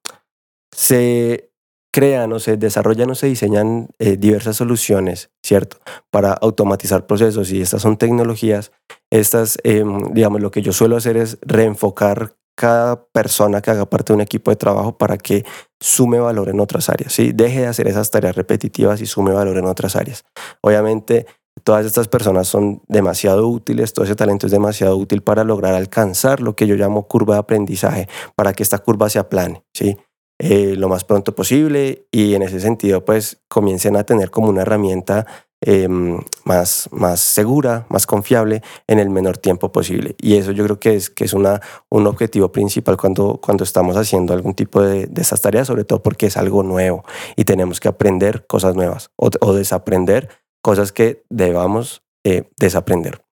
se 0.72 1.53
crean 1.94 2.34
o 2.34 2.40
se 2.40 2.58
desarrollan 2.58 3.12
o 3.12 3.16
se 3.16 3.28
diseñan 3.28 3.90
eh, 4.00 4.18
diversas 4.18 4.58
soluciones, 4.58 5.30
¿cierto? 5.46 5.78
Para 6.10 6.34
automatizar 6.34 7.06
procesos 7.06 7.52
y 7.52 7.62
estas 7.62 7.84
son 7.84 7.98
tecnologías. 7.98 8.72
Estas, 9.12 9.60
em, 9.64 10.12
digamos, 10.12 10.42
lo 10.42 10.50
que 10.50 10.64
yo 10.64 10.74
suelo 10.74 10.98
hacer 10.98 11.18
es 11.18 11.38
reenfocar 11.44 12.34
cada 12.56 13.06
persona 13.06 13.62
que 13.62 13.70
haga 13.72 13.86
parte 13.86 14.12
de 14.12 14.16
un 14.16 14.22
equipo 14.22 14.50
de 14.50 14.58
trabajo 14.58 14.98
para 14.98 15.18
que 15.18 15.46
sume 15.80 16.20
valor 16.20 16.50
en 16.50 16.60
otras 16.60 16.90
áreas, 16.90 17.14
¿sí? 17.14 17.32
Deje 17.32 17.62
de 17.62 17.68
hacer 17.68 17.88
esas 17.88 18.10
tareas 18.10 18.36
repetitivas 18.36 19.00
y 19.00 19.06
sume 19.06 19.32
valor 19.32 19.58
en 19.58 19.66
otras 19.66 19.96
áreas. 19.96 20.26
Obviamente, 20.62 21.28
todas 21.64 21.86
estas 21.86 22.08
personas 22.08 22.48
son 22.48 22.82
demasiado 22.88 23.48
útiles, 23.48 23.94
todo 23.94 24.06
ese 24.06 24.16
talento 24.16 24.48
es 24.48 24.52
demasiado 24.52 24.98
útil 24.98 25.22
para 25.22 25.44
lograr 25.44 25.76
alcanzar 25.76 26.42
lo 26.42 26.56
que 26.56 26.66
yo 26.66 26.76
llamo 26.76 27.08
curva 27.08 27.36
de 27.36 27.42
aprendizaje, 27.42 28.08
para 28.36 28.54
que 28.54 28.64
esta 28.64 28.80
curva 28.80 29.10
se 29.10 29.20
aplane, 29.20 29.64
¿sí? 29.74 29.96
Eh, 30.46 30.76
lo 30.76 30.90
más 30.90 31.06
pronto 31.06 31.34
posible 31.34 32.06
y 32.12 32.34
en 32.36 32.42
ese 32.42 32.60
sentido 32.60 33.06
pues 33.06 33.38
comiencen 33.48 33.96
a 33.96 34.04
tener 34.04 34.30
como 34.30 34.50
una 34.50 34.64
herramienta 34.64 35.26
em, 35.62 36.20
más, 36.44 36.90
más 36.92 37.22
segura, 37.22 37.86
más 37.88 38.06
confiable 38.06 38.62
en 38.86 39.00
el 39.00 39.10
menor 39.10 39.38
tiempo 39.38 39.72
posible. 39.72 40.18
Y 40.20 40.36
eso 40.36 40.52
yo 40.52 40.66
creo 40.66 40.82
que 40.82 40.96
es, 40.96 41.10
que 41.10 41.24
es 41.24 41.32
una, 41.32 41.62
un 41.90 42.08
objetivo 42.08 42.52
principal 42.52 42.98
cuando, 42.98 43.40
cuando 43.42 43.64
estamos 43.64 43.96
haciendo 43.96 44.34
algún 44.34 44.54
tipo 44.54 44.82
de, 44.82 45.08
de 45.08 45.24
tareas, 45.42 45.68
sobre 45.68 45.86
todo 45.86 46.04
porque 46.04 46.26
es 46.26 46.36
algo 46.36 46.62
nuevo 46.62 47.06
y 47.38 47.46
tenemos 47.46 47.80
que 47.80 47.88
aprender 47.88 48.46
cosas 48.46 48.76
nuevas 48.76 49.12
o, 49.16 49.30
o 49.40 49.54
desaprender 49.54 50.28
cosas 50.62 50.92
que 50.92 51.24
debamos 51.30 52.04
eh, 52.26 52.50
desaprender. 52.58 53.23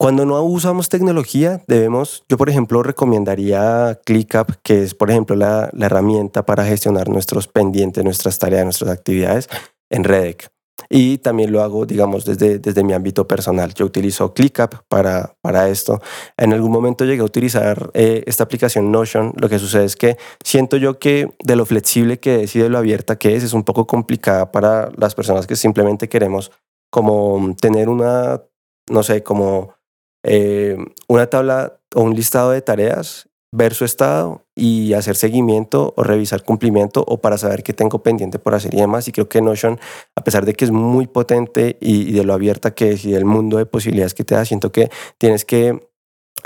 Cuando 0.00 0.24
no 0.24 0.42
usamos 0.42 0.88
tecnología, 0.88 1.62
debemos, 1.66 2.24
yo 2.26 2.38
por 2.38 2.48
ejemplo 2.48 2.82
recomendaría 2.82 4.00
ClickUp, 4.06 4.52
que 4.62 4.82
es 4.82 4.94
por 4.94 5.10
ejemplo 5.10 5.36
la, 5.36 5.68
la 5.74 5.86
herramienta 5.86 6.46
para 6.46 6.64
gestionar 6.64 7.10
nuestros 7.10 7.48
pendientes, 7.48 8.02
nuestras 8.02 8.38
tareas, 8.38 8.64
nuestras 8.64 8.92
actividades 8.92 9.50
en 9.90 10.04
Redec. 10.04 10.48
Y 10.88 11.18
también 11.18 11.52
lo 11.52 11.60
hago, 11.60 11.84
digamos, 11.84 12.24
desde, 12.24 12.58
desde 12.58 12.82
mi 12.82 12.94
ámbito 12.94 13.28
personal. 13.28 13.74
Yo 13.74 13.84
utilizo 13.84 14.32
ClickUp 14.32 14.76
para, 14.88 15.36
para 15.42 15.68
esto. 15.68 16.00
En 16.38 16.54
algún 16.54 16.72
momento 16.72 17.04
llegué 17.04 17.20
a 17.20 17.24
utilizar 17.24 17.90
eh, 17.92 18.24
esta 18.26 18.44
aplicación 18.44 18.90
Notion. 18.90 19.34
Lo 19.36 19.50
que 19.50 19.58
sucede 19.58 19.84
es 19.84 19.96
que 19.96 20.16
siento 20.42 20.78
yo 20.78 20.98
que 20.98 21.28
de 21.44 21.56
lo 21.56 21.66
flexible 21.66 22.18
que 22.18 22.44
es 22.44 22.56
y 22.56 22.60
de 22.60 22.70
lo 22.70 22.78
abierta 22.78 23.18
que 23.18 23.36
es, 23.36 23.44
es 23.44 23.52
un 23.52 23.64
poco 23.64 23.86
complicada 23.86 24.50
para 24.50 24.90
las 24.96 25.14
personas 25.14 25.46
que 25.46 25.56
simplemente 25.56 26.08
queremos 26.08 26.52
como 26.90 27.54
tener 27.60 27.90
una, 27.90 28.40
no 28.88 29.02
sé, 29.02 29.22
como 29.22 29.78
eh, 30.22 30.76
una 31.08 31.26
tabla 31.26 31.78
o 31.94 32.02
un 32.02 32.14
listado 32.14 32.50
de 32.50 32.62
tareas, 32.62 33.28
ver 33.52 33.74
su 33.74 33.84
estado 33.84 34.44
y 34.54 34.92
hacer 34.92 35.16
seguimiento 35.16 35.92
o 35.96 36.04
revisar 36.04 36.44
cumplimiento 36.44 37.04
o 37.06 37.20
para 37.20 37.36
saber 37.36 37.62
qué 37.62 37.72
tengo 37.72 38.02
pendiente 38.02 38.38
por 38.38 38.54
hacer 38.54 38.74
y 38.74 38.78
demás. 38.78 39.08
Y 39.08 39.12
creo 39.12 39.28
que 39.28 39.42
Notion, 39.42 39.80
a 40.14 40.22
pesar 40.22 40.44
de 40.44 40.54
que 40.54 40.64
es 40.64 40.70
muy 40.70 41.06
potente 41.06 41.76
y, 41.80 42.12
de 42.12 42.24
lo 42.24 42.32
abierta 42.32 42.72
que 42.72 42.92
es 42.92 43.04
y 43.04 43.12
del 43.12 43.24
mundo 43.24 43.58
de 43.58 43.66
posibilidades 43.66 44.14
que 44.14 44.24
te 44.24 44.34
da, 44.34 44.44
siento 44.44 44.70
que 44.70 44.90
tienes 45.18 45.44
que 45.44 45.88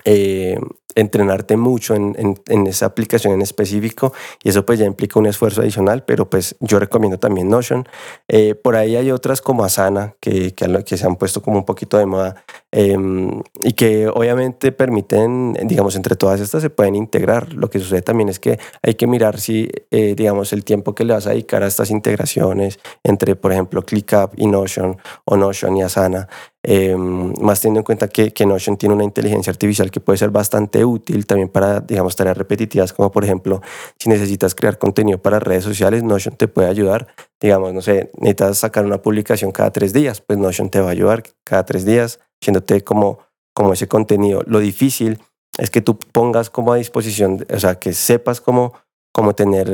eh, 0.05 0.59
entrenarte 0.95 1.57
mucho 1.57 1.95
en, 1.95 2.15
en, 2.47 2.67
esa 2.67 2.87
aplicación 2.87 3.35
en 3.35 3.43
específico 3.43 4.13
y 4.43 4.49
eso 4.51 4.65
pues 4.65 4.79
ya 4.79 4.87
implica 4.87 5.19
un 5.19 5.27
esfuerzo 5.27 5.61
adicional, 5.61 6.05
pero 6.05 6.29
pues 6.29 6.57
yo 6.61 6.79
recomiendo 6.79 7.19
también 7.19 7.49
Notion. 7.49 7.87
Eh, 8.29 8.55
por 8.55 8.77
ahí 8.77 8.97
hay 8.97 9.11
otras 9.11 9.41
como 9.41 9.65
Asana 9.65 10.15
que, 10.21 10.55
que, 10.55 10.85
que, 10.85 10.97
se 10.97 11.07
han 11.07 11.17
puesto 11.17 11.43
como 11.43 11.59
un 11.59 11.65
poquito 11.65 11.99
de 11.99 12.07
moda 12.07 12.45
em, 12.73 13.43
y 13.63 13.73
que 13.73 14.09
obviamente 14.09 14.73
permiten, 14.73 15.55
digamos, 15.65 15.97
entre 15.97 16.17
todas 16.17 16.41
estas 16.41 16.63
se 16.63 16.71
pueden 16.71 16.95
integrar. 16.95 17.53
Lo 17.53 17.71
que 17.71 17.79
sucede 17.79 18.03
también 18.03 18.29
es 18.29 18.39
que 18.39 18.59
hay 18.83 18.95
que 18.95 19.07
mirar 19.07 19.39
si, 19.41 19.71
eh, 19.91 20.15
digamos, 20.17 20.53
el 20.53 20.65
tiempo 20.65 20.95
que 20.95 21.05
le 21.05 21.15
vas 21.15 21.27
a 21.27 21.31
dedicar 21.31 21.63
a 21.63 21.67
estas 21.67 21.91
integraciones 21.91 22.79
entre, 23.03 23.37
por 23.37 23.53
ejemplo, 23.53 23.83
ClickUp 23.83 24.33
y 24.37 24.47
Notion 24.47 24.97
o 25.25 25.37
Notion 25.37 25.77
y 25.77 25.83
Asana 25.83 26.29
Em, 26.67 27.35
más 27.43 27.61
teniendo 27.61 27.81
en 27.81 27.85
cuenta 27.85 28.09
que, 28.09 28.33
que, 28.33 28.47
Notion 28.47 28.79
tiene 28.79 28.95
una 28.95 29.05
inteligencia 29.05 29.51
artificial 29.51 29.91
que 29.91 30.01
puede 30.01 30.17
ser 30.17 30.31
bastante 30.31 30.83
útil 30.83 31.27
también 31.27 31.51
para, 31.51 31.81
digamos, 31.81 32.17
tareas 32.17 32.39
repetitivas, 32.39 32.95
como 32.95 33.11
por 33.11 33.23
ejemplo, 33.23 33.61
si 33.99 34.09
necesitas 34.09 34.55
crear 34.55 34.79
contenido 34.79 35.19
para 35.19 35.39
redes 35.41 35.63
sociales, 35.63 36.03
Notion 36.03 36.37
te 36.37 36.49
puede 36.49 36.69
ayudar. 36.69 37.07
Digamos, 37.39 37.75
no 37.75 37.83
sé, 37.83 38.11
necesitas 38.17 38.57
sacar 38.57 38.87
una 38.87 39.03
publicación 39.03 39.53
cada 39.53 39.73
tres 39.73 39.93
días, 39.93 40.23
pues 40.23 40.39
Notion 40.39 40.71
te 40.71 40.81
va 40.81 40.89
a 40.89 40.93
ayudar 40.93 41.23
cada 41.45 41.67
tres 41.67 41.85
días, 41.85 42.21
haciéndote 42.41 42.83
como, 42.83 43.19
como 43.55 43.75
ese 43.75 43.87
contenido. 43.87 44.43
Lo 44.47 44.59
difícil 44.59 45.19
es 45.59 45.69
que 45.69 45.83
tú 45.83 45.99
pongas 45.99 46.49
como 46.49 46.73
a 46.73 46.77
disposición, 46.77 47.45
o 47.53 47.59
sea, 47.59 47.75
que 47.75 47.93
sepas 47.93 48.41
cómo, 48.41 48.73
cómo 49.13 49.35
tener 49.35 49.71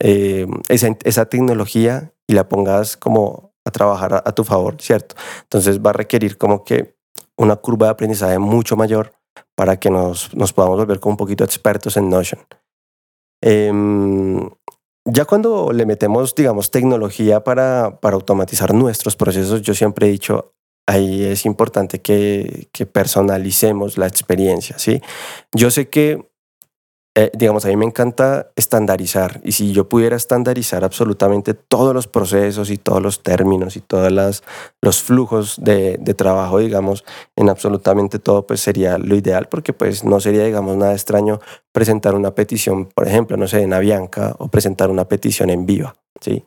eh, 0.00 0.48
esa, 0.68 0.88
esa 1.04 1.26
tecnología 1.26 2.12
y 2.26 2.34
la 2.34 2.48
pongas 2.48 2.96
como 2.96 3.54
a 3.66 3.70
trabajar 3.70 4.22
a, 4.24 4.32
tu 4.32 4.44
favor, 4.44 4.76
¿cierto? 4.80 5.16
Entonces 5.42 5.80
va 5.80 5.90
a 5.90 5.92
requerir 5.92 6.38
como 6.38 6.62
que 6.62 6.96
una 7.36 7.56
curva 7.56 7.86
de 7.86 7.92
aprendizaje 7.92 8.38
mucho 8.38 8.76
mayor 8.76 9.12
para 9.56 9.78
que 9.78 9.90
nos, 9.90 10.32
nos 10.34 10.52
podamos 10.52 10.78
volver 10.78 11.00
como 11.00 11.14
un 11.14 11.16
poquito 11.16 11.42
expertos 11.42 11.96
en 11.96 12.08
Notion. 12.08 12.40
Em, 13.42 14.48
ya 15.04 15.24
cuando 15.24 15.72
le 15.72 15.84
metemos, 15.84 16.34
digamos, 16.34 16.70
tecnología 16.70 17.42
para, 17.42 17.98
para 18.00 18.14
automatizar 18.14 18.72
nuestros 18.72 19.16
procesos, 19.16 19.62
yo 19.62 19.74
siempre 19.74 20.06
he 20.06 20.10
dicho, 20.10 20.54
ahí 20.86 21.24
es 21.24 21.44
importante 21.44 22.00
que, 22.00 22.68
que 22.72 22.86
personalicemos 22.86 23.98
la 23.98 24.06
experiencia, 24.06 24.78
¿sí? 24.78 25.00
Yo 25.52 25.72
sé 25.72 25.88
que 25.88 26.30
eh, 27.18 27.30
digamos, 27.32 27.64
a 27.64 27.68
mí 27.68 27.76
me 27.76 27.86
encanta 27.86 28.50
estandarizar 28.56 29.40
y 29.42 29.52
si 29.52 29.72
yo 29.72 29.88
pudiera 29.88 30.16
estandarizar 30.16 30.84
absolutamente 30.84 31.54
todos 31.54 31.94
los 31.94 32.06
procesos 32.06 32.68
y 32.68 32.76
todos 32.76 33.02
los 33.02 33.22
términos 33.22 33.74
y 33.76 33.80
todos 33.80 34.12
los 34.82 35.02
flujos 35.02 35.56
de, 35.58 35.96
de, 35.98 36.12
trabajo, 36.12 36.58
digamos, 36.58 37.06
en 37.34 37.48
absolutamente 37.48 38.18
todo, 38.18 38.46
pues 38.46 38.60
sería 38.60 38.98
lo 38.98 39.16
ideal 39.16 39.48
porque 39.48 39.72
pues 39.72 40.04
no 40.04 40.20
sería, 40.20 40.44
digamos, 40.44 40.76
nada 40.76 40.92
extraño 40.92 41.40
presentar 41.72 42.14
una 42.14 42.34
petición, 42.34 42.84
por 42.94 43.08
ejemplo, 43.08 43.38
no 43.38 43.48
sé, 43.48 43.62
en 43.62 43.72
Avianca 43.72 44.36
o 44.38 44.48
presentar 44.48 44.90
una 44.90 45.08
petición 45.08 45.48
en 45.48 45.64
Viva, 45.64 45.96
¿sí? 46.20 46.44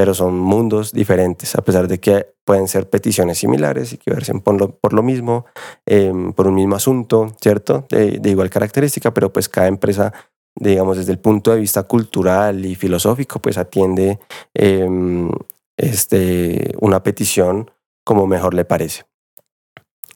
Pero 0.00 0.14
son 0.14 0.38
mundos 0.38 0.92
diferentes, 0.92 1.54
a 1.56 1.62
pesar 1.62 1.86
de 1.86 2.00
que 2.00 2.32
pueden 2.46 2.68
ser 2.68 2.88
peticiones 2.88 3.36
similares 3.36 3.92
y 3.92 3.98
que 3.98 4.10
versen 4.10 4.40
por 4.40 4.58
lo, 4.58 4.78
por 4.78 4.94
lo 4.94 5.02
mismo, 5.02 5.44
em, 5.84 6.32
por 6.32 6.46
un 6.46 6.54
mismo 6.54 6.74
asunto, 6.74 7.36
¿cierto? 7.38 7.84
De, 7.90 8.18
igual 8.24 8.48
característica, 8.48 9.12
pero 9.12 9.30
pues 9.30 9.50
cada 9.50 9.66
empresa, 9.66 10.14
digamos, 10.54 10.96
desde 10.96 11.12
el 11.12 11.18
punto 11.18 11.50
de 11.50 11.60
vista 11.60 11.82
cultural 11.82 12.64
y 12.64 12.76
filosófico, 12.76 13.42
pues 13.42 13.58
atiende 13.58 14.18
em, 14.54 15.30
este, 15.76 16.72
una 16.80 17.02
petición 17.02 17.70
como 18.02 18.26
mejor 18.26 18.54
le 18.54 18.64
parece. 18.64 19.04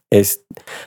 Es, 0.08 0.46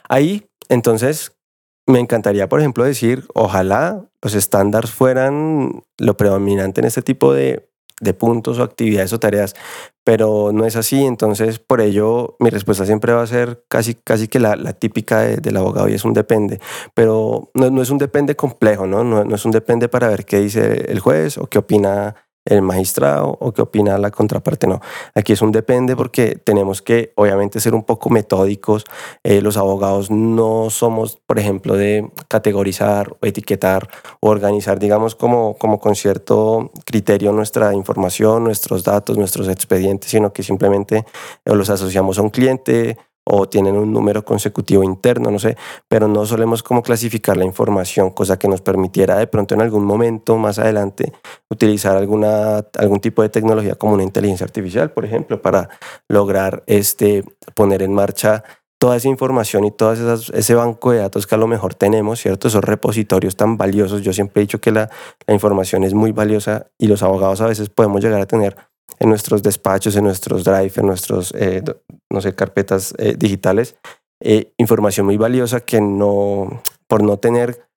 ahí, 0.10 0.50
entonces, 0.70 1.38
me 1.86 2.00
encantaría, 2.00 2.50
por 2.50 2.62
ejemplo, 2.62 2.84
decir, 2.84 3.28
ojalá 3.36 4.10
los 4.24 4.34
estándares 4.34 4.90
fueran 4.90 5.84
lo 6.00 6.18
predominante 6.18 6.82
en 6.82 6.88
este 6.88 7.04
tipo 7.04 7.32
de, 7.32 7.67
de 8.00 8.14
puntos 8.14 8.60
o 8.60 8.64
actividades 8.64 9.14
o 9.14 9.20
tareas, 9.20 9.56
pero 10.04 10.52
no 10.54 10.66
es 10.66 10.76
así, 10.76 11.04
entonces 11.04 11.60
por 11.60 11.82
ello 11.82 12.36
mi 12.40 12.50
respuesta 12.50 12.86
siempre 12.86 13.14
va 13.14 13.24
a 13.24 13.28
ser 13.28 13.64
casi, 13.68 13.96
casi 13.96 14.28
que 14.28 14.40
la, 14.40 14.56
típica 14.74 15.22
del 15.22 15.58
abogado 15.58 15.90
y 15.90 15.94
es 15.94 16.06
un 16.06 16.14
depende, 16.14 16.60
pero 16.94 17.50
no, 17.54 17.82
es 17.82 17.90
un 17.90 17.98
depende 17.98 18.36
complejo. 18.36 18.88
¿no? 18.88 19.04
No 19.04 19.36
es 19.36 19.46
un 19.46 19.52
depende 19.52 19.90
para 19.90 20.08
ver 20.10 20.26
qué 20.26 20.40
dice 20.40 20.92
el 20.92 21.00
juez 21.00 21.38
o 21.38 21.48
qué 21.48 21.60
opina 21.60 22.16
el 22.48 22.62
magistrado 22.62 23.38
o 23.40 23.52
qué 23.54 23.62
opina 23.62 23.98
la 23.98 24.12
contraparte. 24.12 24.68
No, 24.68 24.82
aquí 25.16 25.34
es 25.34 25.42
un 25.42 25.52
depende 25.52 25.96
porque 25.96 26.36
tenemos 26.36 26.82
que 26.82 27.14
obviamente 27.16 27.60
ser 27.60 27.76
un 27.76 27.84
poco 27.84 28.10
metódicos. 28.10 28.86
Eh, 29.24 29.42
los 29.42 29.58
abogados 29.58 30.12
no 30.12 30.70
somos, 30.70 31.18
por 31.26 31.40
ejemplo, 31.40 31.76
de 31.76 32.10
categorizar 32.28 33.16
o 33.22 33.26
etiquetar 33.26 33.88
o 34.20 34.30
organizar, 34.30 34.80
digamos, 34.80 35.16
como, 35.16 35.56
como 35.58 35.80
con 35.80 35.96
cierto 35.96 36.72
criterio 36.86 37.32
nuestra 37.32 37.74
información, 37.74 38.44
nuestros 38.44 38.84
datos, 38.84 39.18
nuestros 39.18 39.48
expedientes, 39.48 40.12
sino 40.12 40.34
que 40.34 40.44
simplemente 40.44 41.06
los 41.46 41.70
asociamos 41.70 42.18
a 42.18 42.22
un 42.22 42.30
cliente 42.30 42.98
o 43.30 43.48
tienen 43.50 43.78
un 43.78 43.92
número 43.92 44.24
consecutivo 44.24 44.84
interno, 44.84 45.30
no 45.30 45.40
sé, 45.40 45.58
pero 45.88 46.08
no 46.08 46.26
solemos 46.26 46.64
como 46.64 46.82
clasificar 46.82 47.36
la 47.38 47.46
información, 47.46 48.12
cosa 48.12 48.40
que 48.40 48.48
nos 48.48 48.62
permitiera 48.62 49.18
de 49.18 49.28
pronto 49.28 49.54
en 49.54 49.62
algún 49.62 49.86
momento 49.86 50.38
más 50.38 50.60
adelante 50.60 51.12
utilizar 51.50 51.98
alguna, 51.98 52.66
algún 52.78 53.00
tipo 53.00 53.22
de 53.22 53.30
tecnología 53.30 53.76
como 53.76 53.94
una 53.94 54.04
inteligencia 54.04 54.46
artificial, 54.46 54.92
por 54.92 55.06
ejemplo, 55.06 55.42
para 55.42 55.70
lograr 56.08 56.64
este, 56.68 57.24
poner 57.54 57.82
en 57.82 57.94
marcha 57.94 58.44
toda 58.80 58.96
esa 58.96 59.08
información 59.08 59.66
y 59.66 59.72
todo 59.72 59.94
ese 59.94 60.56
banco 60.56 60.92
de 60.92 61.00
datos 61.00 61.26
que 61.26 61.36
a 61.36 61.38
lo 61.38 61.48
mejor 61.48 61.74
tenemos, 61.74 62.20
¿cierto? 62.22 62.48
Esos 62.48 62.64
repositorios 62.64 63.36
tan 63.36 63.58
valiosos. 63.58 64.04
Yo 64.04 64.14
siempre 64.14 64.42
he 64.42 64.46
dicho 64.46 64.62
que 64.62 64.72
la, 64.72 64.90
la 65.26 65.34
información 65.34 65.84
es 65.84 65.94
muy 65.94 66.12
valiosa 66.12 66.68
y 66.78 66.88
los 66.88 67.02
abogados 67.02 67.42
a 67.42 67.48
veces 67.48 67.70
podemos 67.70 68.02
llegar 68.04 68.22
a 68.22 68.28
tener 68.28 68.56
en 69.00 69.10
nuestros 69.10 69.44
despachos, 69.44 69.96
en 69.96 70.06
nuestros 70.06 70.44
drive, 70.44 70.74
en 70.78 70.86
nuestros, 70.86 71.34
eh, 71.36 71.64
no 72.10 72.22
sé, 72.22 72.34
carpetas 72.34 72.94
eh, 72.98 73.16
digitales, 73.18 73.76
eh, 74.22 74.54
información 74.58 75.06
muy 75.06 75.18
valiosa 75.18 75.60
que 75.62 75.82
no, 75.82 76.62
por 76.88 77.04
no 77.04 77.18
tener 77.18 77.68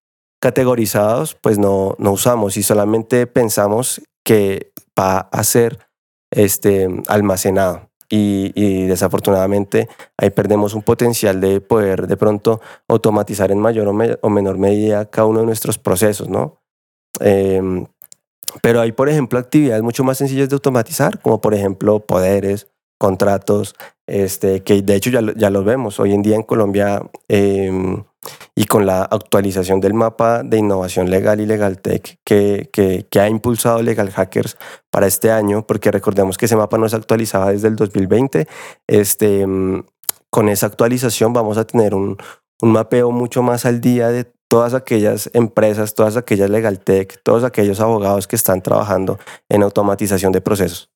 categorizados, 0.41 1.35
pues 1.35 1.59
no, 1.59 1.95
no 1.99 2.13
usamos 2.13 2.57
y 2.57 2.63
solamente 2.63 3.27
pensamos 3.27 4.01
que 4.25 4.73
va 4.99 5.19
a 5.19 5.45
ser 5.45 5.79
este, 6.31 6.89
almacenado. 7.09 7.89
Y, 8.13 8.51
y, 8.57 8.87
desafortunadamente 8.87 9.89
ahí 10.19 10.31
perdemos 10.31 10.75
un 10.75 10.83
potencial 10.83 11.41
de 11.41 11.61
poder 11.61 12.09
de 12.09 12.17
pronto 12.17 12.61
automatizar 12.89 13.53
en 13.53 13.61
mayor 13.61 13.87
o, 13.87 13.97
o 14.23 14.31
menor 14.31 14.59
medida 14.59 15.09
cada 15.09 15.29
uno 15.29 15.41
de 15.41 15.47
nuestros 15.47 15.79
procesos, 15.79 16.29
¿no? 16.29 16.61
Eh, 17.21 17.63
pero 18.63 18.81
hay, 18.81 18.93
por 18.93 19.09
ejemplo, 19.09 19.39
actividades 19.39 19.83
mucho 19.83 20.05
más 20.05 20.19
sencillas 20.19 20.49
de 20.49 20.55
automatizar, 20.55 21.21
como 21.21 21.41
por 21.41 21.55
ejemplo 21.55 22.01
poderes, 22.01 22.69
contratos, 22.99 23.75
este, 24.07 24.63
que 24.63 24.83
de 24.83 24.95
hecho 24.95 25.09
ya, 25.09 25.21
ya 25.35 25.49
lo 25.49 25.65
vemos 25.65 25.99
hoy 26.01 26.13
en 26.13 26.21
día 26.21 26.37
en 26.37 26.43
Colombia 26.43 27.03
em, 27.29 28.05
y 28.55 28.67
con 28.67 28.85
la 28.85 29.03
actualización 29.05 29.81
del 29.81 29.95
mapa 29.95 30.43
de 30.43 30.59
innovación 30.59 31.09
legal 31.09 31.41
y 31.41 31.47
legal 31.47 31.81
tech 31.81 32.19
que, 32.25 32.69
que, 32.71 33.07
que, 33.11 33.21
ha 33.21 33.29
impulsado 33.29 33.83
Legal 33.83 34.11
Hackers 34.11 34.59
para 34.91 35.07
este 35.07 35.31
año, 35.31 35.67
porque 35.67 35.91
recordemos 35.91 36.37
que 36.37 36.45
ese 36.45 36.57
mapa 36.57 36.77
no 36.77 36.89
se 36.91 36.97
actualizaba 36.97 37.53
desde 37.53 37.69
el 37.69 37.77
2020, 37.77 38.47
este, 38.87 39.41
em, 39.41 39.83
con 40.29 40.51
esa 40.51 40.67
actualización 40.67 41.33
vamos 41.33 41.57
a 41.57 41.65
tener 41.65 41.95
un, 41.95 42.19
un 42.61 42.73
mapeo 42.73 43.11
mucho 43.13 43.43
más 43.43 43.65
al 43.65 43.81
día 43.81 44.09
de 44.09 44.31
todas 44.51 44.75
aquellas 44.75 45.31
empresas, 45.33 45.95
todas 45.95 46.17
aquellas 46.17 46.51
legal 46.51 46.81
tech, 46.81 47.23
todos 47.23 47.45
aquellos 47.45 47.79
abogados 47.79 48.27
que 48.27 48.35
están 48.35 48.63
trabajando 48.63 49.17
en 49.49 49.63
automatización 49.63 50.33
de 50.33 50.41
procesos. 50.41 50.91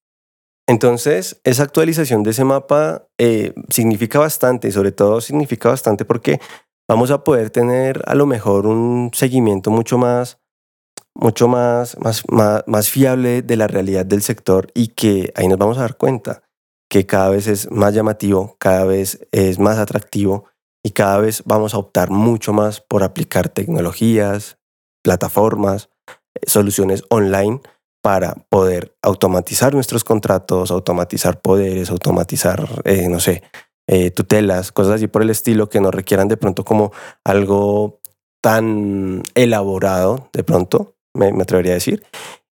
Entonces, 0.66 1.40
esa 1.44 1.62
actualización 1.62 2.25
de 2.25 2.32
ese 2.32 2.42
mapa 2.42 3.06
eh, 3.16 3.54
significa 3.68 4.18
bastante 4.18 4.66
y 4.66 4.73
sobre 4.73 4.90
todo 4.90 5.20
significa 5.20 5.68
bastante 5.68 6.04
porque 6.04 6.40
vamos 6.88 7.12
a 7.12 7.23
poder 7.23 7.50
tener 7.50 8.02
a 8.06 8.16
lo 8.16 8.26
mejor 8.26 8.66
un 8.66 9.12
seguimiento 9.14 9.70
mucho 9.70 9.99
más, 9.99 10.38
mucho 11.14 11.46
más, 11.46 11.96
más, 12.00 12.25
más, 12.28 12.64
más 12.66 12.90
fiable 12.90 13.42
de 13.42 13.56
la 13.56 13.68
realidad 13.68 14.04
del 14.04 14.23
sector 14.23 14.73
y 14.75 14.88
que 14.88 15.32
ahí 15.37 15.46
nos 15.46 15.58
vamos 15.58 15.78
a 15.78 15.82
dar 15.82 15.96
cuenta 15.96 16.42
que 16.90 17.06
cada 17.06 17.28
vez 17.28 17.46
es 17.46 17.70
más 17.70 17.94
llamativo, 17.94 18.56
cada 18.58 18.84
vez 18.84 19.28
es 19.30 19.61
más 19.61 19.78
atractivo 19.78 20.46
y 20.84 20.90
cada 20.90 21.18
vez 21.18 21.42
vamos 21.46 21.74
a 21.74 21.78
optar 21.78 22.10
mucho 22.10 22.52
más 22.52 22.80
por 22.80 23.02
aplicar 23.02 23.48
tecnologías, 23.48 24.58
plataformas, 25.02 25.88
eh, 26.34 26.40
soluciones 26.46 27.02
online 27.08 27.60
para 28.02 28.34
poder 28.50 28.94
automatizar 29.00 29.74
nuestros 29.74 30.04
contratos, 30.04 30.70
automatizar 30.70 31.40
poderes, 31.40 31.90
automatizar, 31.90 32.82
eh, 32.84 33.08
no 33.08 33.18
sé, 33.18 33.42
eh, 33.88 34.10
tutelas, 34.10 34.72
cosas 34.72 34.96
así 34.96 35.06
por 35.06 35.22
el 35.22 35.30
estilo 35.30 35.70
que 35.70 35.80
no 35.80 35.90
requieran 35.90 36.28
de 36.28 36.36
pronto 36.36 36.64
como 36.64 36.92
algo 37.24 38.00
tan 38.42 39.22
elaborado, 39.34 40.28
de 40.34 40.44
pronto, 40.44 40.96
me, 41.14 41.28
atrevería 41.28 41.72
a 41.72 41.76
decir, 41.76 42.04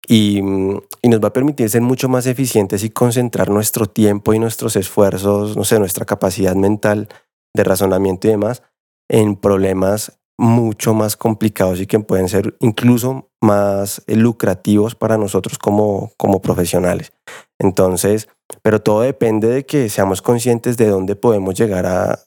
y, 0.08 0.38
y, 0.38 1.08
nos 1.08 1.22
va 1.22 1.28
a 1.28 1.32
permitir 1.34 1.68
ser 1.68 1.82
mucho 1.82 2.08
más 2.08 2.26
eficientes 2.26 2.82
y 2.82 2.90
concentrar 2.90 3.50
nuestro 3.50 3.86
tiempo 3.86 4.32
y 4.32 4.38
nuestros 4.38 4.74
esfuerzos, 4.76 5.54
no 5.54 5.64
sé, 5.64 5.78
nuestra 5.78 6.06
capacidad 6.06 6.54
mental 6.54 7.08
de 7.54 7.64
razonamiento 7.64 8.28
y 8.28 8.32
demás 8.32 8.62
en 9.08 9.36
problemas 9.36 10.18
mucho 10.38 10.94
más 10.94 11.16
complicados 11.16 11.80
y 11.80 11.86
que 11.86 12.00
pueden 12.00 12.28
ser 12.28 12.56
incluso 12.60 13.30
más 13.40 14.02
lucrativos 14.06 14.94
para 14.94 15.18
nosotros 15.18 15.58
como, 15.58 16.12
como 16.16 16.40
profesionales. 16.40 17.12
Entonces, 17.62 18.28
pero 18.60 18.82
todo 18.82 19.00
depende 19.00 19.48
de 19.48 19.64
que 19.64 19.88
seamos 19.88 20.20
conscientes 20.20 20.76
de 20.76 20.88
dónde 20.88 21.16
podemos 21.16 21.54
llegar 21.54 21.86
a, 21.86 22.18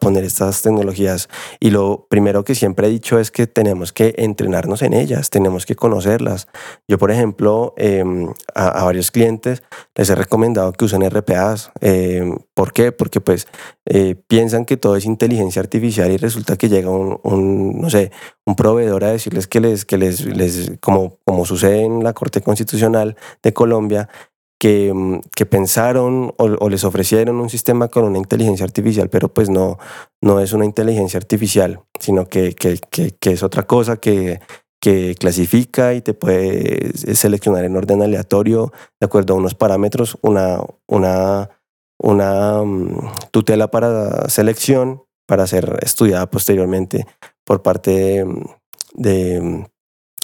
poner 0.00 0.22
estas 0.22 0.62
tecnologías. 0.62 1.28
Y 1.58 1.70
lo 1.70 2.06
primero 2.08 2.44
que 2.44 2.54
siempre 2.54 2.86
he 2.86 2.90
dicho 2.90 3.18
es 3.18 3.32
que 3.32 3.48
tenemos 3.48 3.92
que 3.92 4.14
entrenarnos 4.16 4.82
en 4.82 4.94
ellas, 4.94 5.30
tenemos 5.30 5.66
que 5.66 5.74
conocerlas. 5.74 6.46
Yo, 6.86 6.96
por 6.96 7.10
ejemplo, 7.10 7.74
em, 7.76 8.32
a, 8.54 8.84
varios 8.84 9.10
clientes 9.10 9.64
les 9.96 10.10
he 10.10 10.14
recomendado 10.14 10.72
que 10.72 10.84
usen 10.84 11.02
RPAs. 11.02 11.72
Em, 11.80 12.38
¿Por 12.54 12.72
qué? 12.72 12.92
Porque 12.92 13.20
pues 13.20 13.48
eh, 13.84 14.14
piensan 14.28 14.64
que 14.64 14.76
todo 14.76 14.94
es 14.94 15.04
inteligencia 15.04 15.60
artificial 15.60 16.12
y 16.12 16.18
resulta 16.18 16.56
que 16.56 16.68
llega 16.68 16.90
un, 16.90 17.80
no 17.80 17.90
sé, 17.90 18.12
un 18.46 18.54
proveedor 18.54 19.02
a 19.02 19.10
decirles 19.10 19.48
que 19.48 19.60
les, 19.60 19.84
que 19.84 19.98
les, 19.98 20.24
les 20.24 20.72
como, 20.80 21.18
como 21.24 21.44
sucede 21.44 21.82
en 21.82 22.04
la 22.04 22.12
Corte 22.12 22.42
Constitucional 22.42 23.16
de 23.42 23.52
Colombia, 23.52 24.08
que, 24.58 24.92
mm, 24.92 25.20
que 25.34 25.46
pensaron 25.46 26.34
o, 26.36 26.68
les 26.68 26.84
ofrecieron 26.84 27.36
un 27.40 27.50
sistema 27.50 27.88
con 27.88 28.04
una 28.04 28.18
inteligencia 28.18 28.64
artificial, 28.64 29.08
pero 29.08 29.28
pues 29.28 29.50
no, 29.50 29.78
no 30.20 30.40
es 30.40 30.52
una 30.52 30.64
inteligencia 30.64 31.18
artificial, 31.18 31.80
sino 32.00 32.26
que, 32.26 32.54
que, 32.54 32.78
que, 32.90 33.30
es 33.30 33.42
otra 33.42 33.66
cosa 33.66 33.98
que, 33.98 34.40
que 34.80 35.14
clasifica 35.18 35.94
y 35.94 36.02
te 36.02 36.14
puede 36.14 36.92
seleccionar 37.14 37.64
en 37.64 37.76
orden 37.76 38.02
aleatorio 38.02 38.72
de 39.00 39.06
acuerdo 39.06 39.34
a 39.34 39.36
unos 39.36 39.54
parámetros, 39.54 40.18
una, 40.22 40.60
una, 40.86 41.50
una 41.98 42.62
mm, 42.64 43.12
tutela 43.30 43.70
para 43.70 44.28
selección 44.28 45.02
para 45.26 45.46
ser 45.46 45.78
estudiada 45.82 46.30
posteriormente 46.30 47.06
por 47.44 47.62
parte 47.62 47.90
de 47.90 48.36
de 48.94 49.66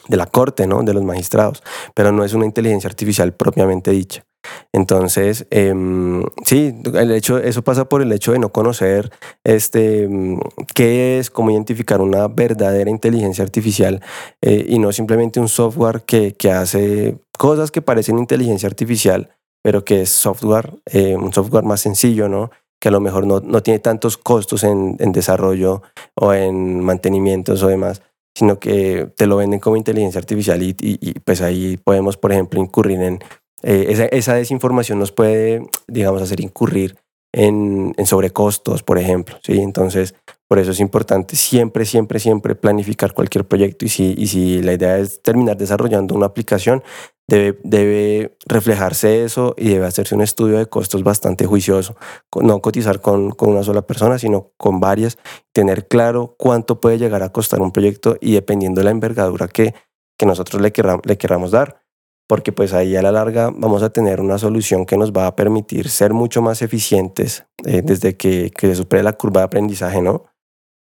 la 0.09 0.27
corte, 0.27 0.67
¿no? 0.67 0.83
de 0.83 0.95
los 0.95 1.05
magistrados, 1.05 1.63
pero 1.95 2.13
no 2.13 2.25
es 2.25 2.35
una 2.35 2.47
inteligencia 2.47 2.89
artificial 2.89 3.33
propiamente 3.33 3.91
dicha. 3.91 4.25
Entonces, 4.73 5.47
em, 5.51 6.23
sí, 6.45 6.75
el 6.95 7.13
hecho, 7.13 7.39
eso 7.39 7.63
pasa 7.63 7.89
por 7.89 8.03
el 8.03 8.13
hecho 8.13 8.33
de 8.33 8.39
no 8.39 8.51
conocer 8.51 9.11
este, 9.45 10.09
mm, 10.09 10.41
qué 10.75 11.19
es, 11.19 11.31
cómo 11.31 11.51
identificar 11.51 12.01
una 12.01 12.29
verdadera 12.29 12.91
inteligencia 12.91 13.45
artificial 13.45 14.03
eh, 14.43 14.67
y 14.69 14.79
no 14.79 14.93
simplemente 14.93 15.41
un 15.41 15.49
software 15.49 16.03
que, 16.03 16.35
que, 16.35 16.51
hace 16.51 17.17
cosas 17.39 17.71
que 17.71 17.83
parecen 17.83 18.19
inteligencia 18.19 18.69
artificial, 18.69 19.31
pero 19.63 19.85
que 19.85 20.03
es 20.03 20.11
software, 20.11 20.75
eh, 20.87 21.17
un 21.17 21.33
software 21.33 21.65
más 21.65 21.81
sencillo, 21.81 22.29
¿no? 22.29 22.51
que 22.81 22.89
a 22.89 22.93
lo 22.93 23.01
mejor 23.01 23.27
no, 23.27 23.41
no 23.41 23.63
tiene 23.63 23.79
tantos 23.79 24.19
costos 24.19 24.63
en, 24.63 24.97
en 24.99 25.13
desarrollo 25.13 25.83
o 26.15 26.35
en 26.35 26.81
mantenimientos 26.81 27.63
o 27.63 27.69
demás 27.69 28.03
sino 28.35 28.59
que 28.59 29.09
te 29.17 29.27
lo 29.27 29.37
venden 29.37 29.61
como 29.61 29.77
inteligencia 29.77 30.19
artificial 30.19 30.63
y, 30.63 30.77
y, 30.79 31.13
pues 31.21 31.41
ahí 31.41 31.77
podemos, 31.77 32.17
por 32.17 32.33
ejemplo, 32.33 32.61
incurrir 32.61 33.01
en... 33.01 33.19
Eh, 33.63 33.87
esa, 33.89 34.05
esa, 34.07 34.35
desinformación 34.35 34.99
nos 34.99 35.13
puede, 35.13 35.63
digamos, 35.87 36.21
hacer 36.21 36.41
incurrir 36.41 36.97
en, 37.33 37.95
en 37.97 38.07
sobrecostos, 38.07 38.83
por 38.83 38.99
ejemplo. 38.99 39.37
¿sí? 39.43 39.59
Entonces, 39.59 40.15
por 40.49 40.59
eso 40.59 40.73
es 40.73 40.81
importante 40.81 41.37
siempre, 41.37 41.85
siempre, 41.85 42.21
siempre 42.21 42.55
planificar 42.55 43.15
cualquier 43.15 43.47
proyecto 43.47 43.87
y 43.87 43.89
si, 43.89 44.15
y 44.17 44.27
si 44.27 44.63
la 44.63 44.75
idea 44.75 44.99
es 44.99 45.23
terminar 45.23 45.57
desarrollando 45.57 46.15
una 46.15 46.27
aplicación, 46.27 46.83
debe, 47.27 48.37
reflejarse 48.47 49.25
eso 49.25 49.55
y 49.57 49.71
debe 49.71 49.87
hacerse 49.87 50.15
un 50.15 50.21
estudio 50.21 50.59
de 50.59 50.67
costos 50.67 51.03
bastante 51.03 51.47
juicioso. 51.47 51.97
No 52.43 52.61
cotizar 52.61 53.01
con, 53.01 53.31
con 53.31 53.51
una 53.51 53.63
sola 53.63 53.87
persona, 53.87 54.19
sino 54.19 54.53
con 54.57 54.81
varias, 54.81 55.19
tener 55.53 55.89
claro 55.89 56.35
cuánto 56.39 56.81
puede 56.81 56.99
llegar 56.99 57.23
a 57.23 57.31
costar 57.31 57.61
un 57.63 57.73
proyecto 57.73 58.17
y 58.21 58.33
dependiendo 58.33 58.81
de 58.81 58.85
la 58.85 58.91
envergadura 58.91 59.49
que, 59.49 59.75
que 60.19 60.27
nosotros 60.27 60.61
le, 60.61 60.73
le 61.05 61.19
queramos 61.19 61.51
dar 61.51 61.85
porque 62.27 62.53
pues 62.53 62.73
ahí 62.73 62.97
a 62.97 63.03
la 63.03 63.13
larga 63.13 63.51
vamos 63.55 63.83
a 63.83 63.91
tener 63.91 64.21
una 64.21 64.39
solución 64.39 64.87
que 64.87 64.97
nos 64.97 65.13
va 65.13 65.27
a 65.27 65.37
permitir 65.37 65.89
ser 65.89 66.13
mucho 66.13 66.43
más 66.43 66.63
eficientes 66.63 67.47
eh, 67.65 67.83
desde 67.85 68.17
que, 68.17 68.51
se 68.59 68.75
supere 68.75 69.03
la 69.03 69.15
curva 69.15 69.43
de 69.43 69.47
aprendizaje, 69.47 70.01
¿no? 70.01 70.25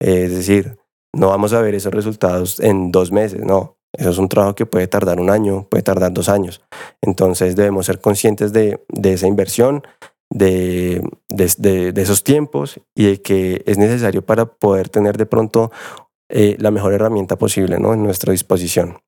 es 0.02 0.32
decir, 0.32 0.78
no 1.14 1.30
vamos 1.30 1.54
a 1.54 1.62
ver 1.62 1.76
esos 1.76 1.94
resultados 1.94 2.60
en 2.60 2.92
dos 2.92 3.12
meses, 3.12 3.42
no. 3.44 3.79
Eso 4.00 4.12
es 4.12 4.18
un 4.18 4.30
trabajo 4.30 4.56
que 4.56 4.66
puede 4.66 4.88
tardar 4.88 5.20
un 5.20 5.30
año, 5.30 5.68
puede 5.70 5.84
tardar 5.84 6.14
dos 6.14 6.30
años. 6.30 6.62
Entonces 7.02 7.58
debemos 7.58 7.86
ser 7.86 8.00
conscientes 8.00 8.54
de, 8.54 8.82
de 8.88 9.14
esa 9.14 9.28
inversión, 9.28 9.84
de, 10.30 11.02
de, 11.28 11.94
esos 11.98 12.24
tiempos 12.24 12.80
y 12.96 13.08
de 13.08 13.22
que 13.22 13.62
es 13.66 13.78
necesario 13.78 14.26
para 14.26 14.46
poder 14.46 14.88
tener 14.88 15.18
de 15.18 15.26
pronto 15.26 15.72
eh, 16.30 16.56
la 16.60 16.72
mejor 16.72 16.94
herramienta 16.94 17.38
posible 17.38 17.78
¿no? 17.78 17.94
en 17.94 18.04
nuestra 18.04 18.32
disposición. 18.32 19.00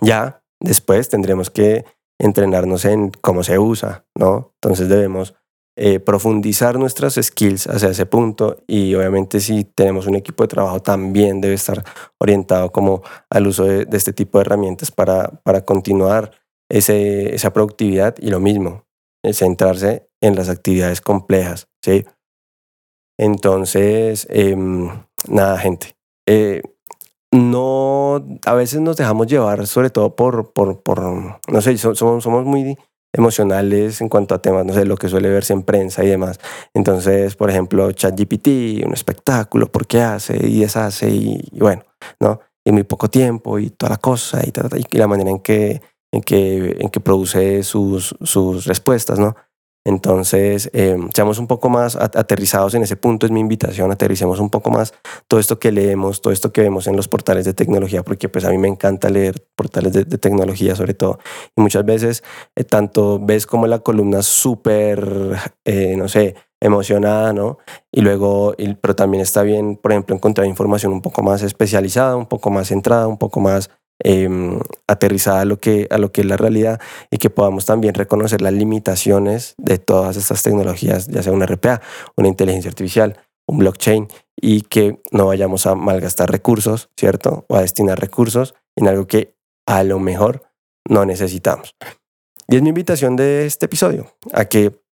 Ya 0.00 0.42
después 0.60 1.08
tendremos 1.08 1.50
que 1.50 1.84
entrenarnos 2.18 2.86
en 2.86 3.10
cómo 3.10 3.44
se 3.44 3.58
usa, 3.58 4.04
¿no? 4.16 4.52
Entonces 4.60 4.88
debemos 4.88 5.34
eh, 5.76 5.98
profundizar 5.98 6.78
nuestras 6.78 7.14
skills 7.14 7.66
hacia 7.66 7.88
ese 7.88 8.06
punto 8.06 8.58
y 8.68 8.94
obviamente 8.94 9.40
si 9.40 9.64
tenemos 9.64 10.06
un 10.06 10.14
equipo 10.14 10.44
de 10.44 10.48
trabajo 10.48 10.80
también 10.80 11.40
debe 11.40 11.54
estar 11.54 11.82
orientado 12.18 12.70
como 12.70 13.02
al 13.28 13.48
uso 13.48 13.64
de, 13.64 13.88
este 13.92 14.12
tipo 14.12 14.38
de 14.38 14.42
herramientas 14.42 14.92
para, 14.92 15.28
para 15.42 15.64
continuar 15.64 16.30
ese, 16.70 17.34
esa 17.34 17.52
productividad 17.52 18.14
y 18.20 18.30
lo 18.30 18.38
mismo, 18.38 18.84
eh, 19.24 19.34
centrarse 19.34 20.08
en 20.20 20.36
las 20.36 20.48
actividades 20.48 21.00
complejas, 21.00 21.66
¿sí? 21.82 22.04
Entonces, 23.18 24.28
em, 24.30 24.90
nada, 25.28 25.58
gente. 25.58 25.96
Eh, 26.26 26.62
no, 27.32 28.24
a 28.46 28.54
veces 28.54 28.80
nos 28.80 28.96
dejamos 28.96 29.26
llevar 29.26 29.66
sobre 29.66 29.90
todo 29.90 30.14
por, 30.14 30.52
por, 30.52 30.82
por 30.82 31.00
no 31.02 31.60
sé, 31.60 31.76
somos, 31.78 32.22
somos 32.22 32.44
muy 32.44 32.62
emocionales 33.14 34.00
en 34.00 34.08
cuanto 34.08 34.34
a 34.34 34.42
temas, 34.42 34.66
no 34.66 34.74
sé, 34.74 34.84
lo 34.84 34.96
que 34.96 35.08
suele 35.08 35.30
verse 35.30 35.52
en 35.52 35.62
prensa 35.62 36.04
y 36.04 36.08
demás. 36.08 36.38
Entonces, 36.74 37.36
por 37.36 37.48
ejemplo, 37.48 37.90
ChatGPT, 37.92 38.84
un 38.84 38.92
espectáculo, 38.92 39.70
¿por 39.72 39.86
qué 39.86 40.02
hace 40.02 40.36
y 40.46 40.60
deshace 40.60 41.08
y, 41.08 41.48
bueno, 41.52 41.82
¿no? 42.20 42.40
Y 42.64 42.72
muy 42.72 42.82
poco 42.82 43.08
tiempo 43.08 43.58
y 43.58 43.70
toda 43.70 43.90
la 43.90 43.98
cosa 43.98 44.42
y, 44.44 44.52
y 44.90 44.98
la 44.98 45.06
manera 45.06 45.30
en 45.30 45.38
que, 45.38 45.80
en 46.12 46.22
que, 46.22 46.76
en 46.78 46.88
que 46.88 47.00
produce 47.00 47.62
sus, 47.62 48.14
sus 48.22 48.66
respuestas, 48.66 49.18
¿no? 49.18 49.36
Entonces, 49.84 50.70
eh, 50.72 50.96
seamos 51.12 51.38
un 51.38 51.46
poco 51.46 51.68
más 51.68 51.96
aterrizados 51.96 52.74
en 52.74 52.82
ese 52.82 52.96
punto, 52.96 53.26
es 53.26 53.32
mi 53.32 53.40
invitación, 53.40 53.92
aterricemos 53.92 54.40
un 54.40 54.48
poco 54.48 54.70
más 54.70 54.94
todo 55.28 55.38
esto 55.38 55.58
que 55.58 55.72
leemos, 55.72 56.22
todo 56.22 56.32
esto 56.32 56.52
que 56.52 56.62
vemos 56.62 56.86
en 56.86 56.96
los 56.96 57.06
portales 57.06 57.44
de 57.44 57.52
tecnología, 57.52 58.02
porque 58.02 58.30
pues 58.30 58.46
a 58.46 58.50
mí 58.50 58.56
me 58.56 58.68
encanta 58.68 59.10
leer 59.10 59.46
portales 59.54 59.92
de, 59.92 60.04
tecnología 60.04 60.74
sobre 60.74 60.94
todo. 60.94 61.18
Y 61.54 61.60
muchas 61.60 61.84
veces, 61.84 62.24
eh, 62.56 62.64
tanto 62.64 63.18
ves 63.20 63.46
como 63.46 63.66
la 63.66 63.80
columna 63.80 64.22
súper, 64.22 65.36
eh, 65.66 65.96
no 65.96 66.08
sé, 66.08 66.34
emocionada, 66.60 67.34
¿no? 67.34 67.58
Y 67.92 68.00
luego, 68.00 68.54
pero 68.80 68.96
también 68.96 69.20
está 69.22 69.42
bien, 69.42 69.76
por 69.76 69.92
ejemplo, 69.92 70.16
encontrar 70.16 70.46
información 70.46 70.92
un 70.92 71.02
poco 71.02 71.22
más 71.22 71.42
especializada, 71.42 72.16
un 72.16 72.26
poco 72.26 72.50
más 72.50 72.68
centrada, 72.68 73.06
un 73.06 73.18
poco 73.18 73.40
más 73.40 73.70
Em, 74.00 74.58
aterrizada 74.88 75.42
a 75.42 75.44
lo, 75.44 75.60
que, 75.60 75.86
a 75.88 75.98
lo 75.98 76.10
que 76.10 76.22
es 76.22 76.26
la 76.26 76.36
realidad 76.36 76.80
y 77.12 77.18
que 77.18 77.30
podamos 77.30 77.64
también 77.64 77.94
reconocer 77.94 78.42
las 78.42 78.52
limitaciones 78.52 79.54
de 79.56 79.78
todas 79.78 80.16
estas 80.16 80.42
tecnologías, 80.42 81.06
ya 81.06 81.22
sea 81.22 81.32
una 81.32 81.46
RPA, 81.46 81.80
una 82.16 82.26
inteligencia 82.26 82.68
artificial, 82.68 83.20
un 83.46 83.58
blockchain, 83.58 84.08
y 84.36 84.62
que 84.62 85.00
no 85.12 85.26
vayamos 85.26 85.66
a 85.66 85.76
malgastar 85.76 86.28
recursos, 86.30 86.90
¿cierto? 86.96 87.46
O 87.48 87.54
a 87.54 87.60
destinar 87.60 88.00
recursos 88.00 88.56
en 88.76 88.88
algo 88.88 89.06
que 89.06 89.36
a 89.64 89.84
lo 89.84 90.00
mejor 90.00 90.42
no 90.88 91.04
necesitamos. 91.04 91.76
Y 92.48 92.56
es 92.56 92.62
mi 92.62 92.70
invitación 92.70 93.14
de 93.14 93.46
este 93.46 93.66
episodio, 93.66 94.12
a 94.32 94.46
que 94.46 94.82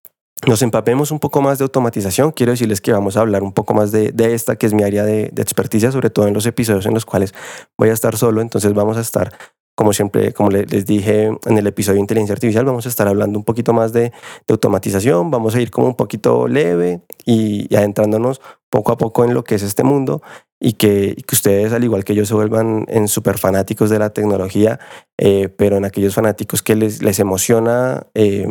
nos 0.46 0.62
empapemos 0.62 1.11
un 1.11 1.20
poco 1.20 1.40
más 1.40 1.59
de 1.59 1.64
automatización. 1.64 2.33
Quiero 2.33 2.52
decirles 2.52 2.81
que 2.81 2.92
vamos 2.92 3.16
a 3.16 3.20
hablar 3.20 3.42
un 3.42 3.52
poco 3.52 3.74
más 3.74 3.92
de, 3.92 4.12
esta, 4.18 4.57
que 4.57 4.66
es 4.66 4.74
mi 4.74 4.83
área 4.83 5.05
de, 5.05 5.31
de, 5.33 5.42
experticia, 5.42 5.92
sobre 5.92 6.11
todo 6.11 6.26
en 6.26 6.35
los 6.35 6.46
episodios 6.46 6.87
en 6.87 6.94
los 6.94 7.07
cuales 7.07 7.33
voy 7.78 7.90
a 7.90 7.92
estar 7.92 8.16
solo. 8.16 8.40
Entonces 8.40 8.72
vamos 8.74 8.96
a 8.96 9.00
estar, 9.00 9.33
como 9.76 9.92
siempre, 9.92 10.33
como 10.33 10.50
les 10.50 10.85
dije 10.85 11.31
en 11.44 11.59
el 11.59 11.66
episodio 11.66 11.96
de 11.96 12.00
inteligencia 12.00 12.33
artificial, 12.33 12.64
vamos 12.64 12.87
a 12.87 12.88
estar 12.88 13.07
hablando 13.07 13.38
un 13.38 13.44
poquito 13.44 13.72
más 13.72 13.92
de, 13.92 14.12
automatización. 14.48 15.31
Vamos 15.31 15.55
a 15.55 15.61
ir 15.61 15.70
como 15.70 15.87
un 15.87 15.94
poquito 15.94 16.48
leve 16.48 17.02
y, 17.24 17.72
adentrándonos 17.74 18.40
poco 18.68 18.92
a 18.92 18.96
poco 18.96 19.24
en 19.24 19.35
lo 19.35 19.44
que 19.44 19.55
es 19.55 19.62
este 19.62 19.85
mundo 19.85 20.22
y 20.59 20.72
que, 20.74 21.22
que 21.26 21.35
ustedes, 21.35 21.72
al 21.72 21.85
igual 21.85 22.05
que 22.05 22.14
yo, 22.14 22.24
se 22.24 22.35
vuelvan 22.35 22.85
en 22.88 23.07
súper 23.07 23.38
fanáticos 23.38 23.90
de 23.90 23.98
la 23.98 24.11
tecnología, 24.11 24.81
eh, 25.18 25.48
pero 25.48 25.76
en 25.76 25.85
aquellos 25.85 26.14
fanáticos 26.14 26.62
que 26.62 26.74
les, 26.74 27.02
les 27.02 27.18
emociona, 27.18 28.07
eh, 28.14 28.48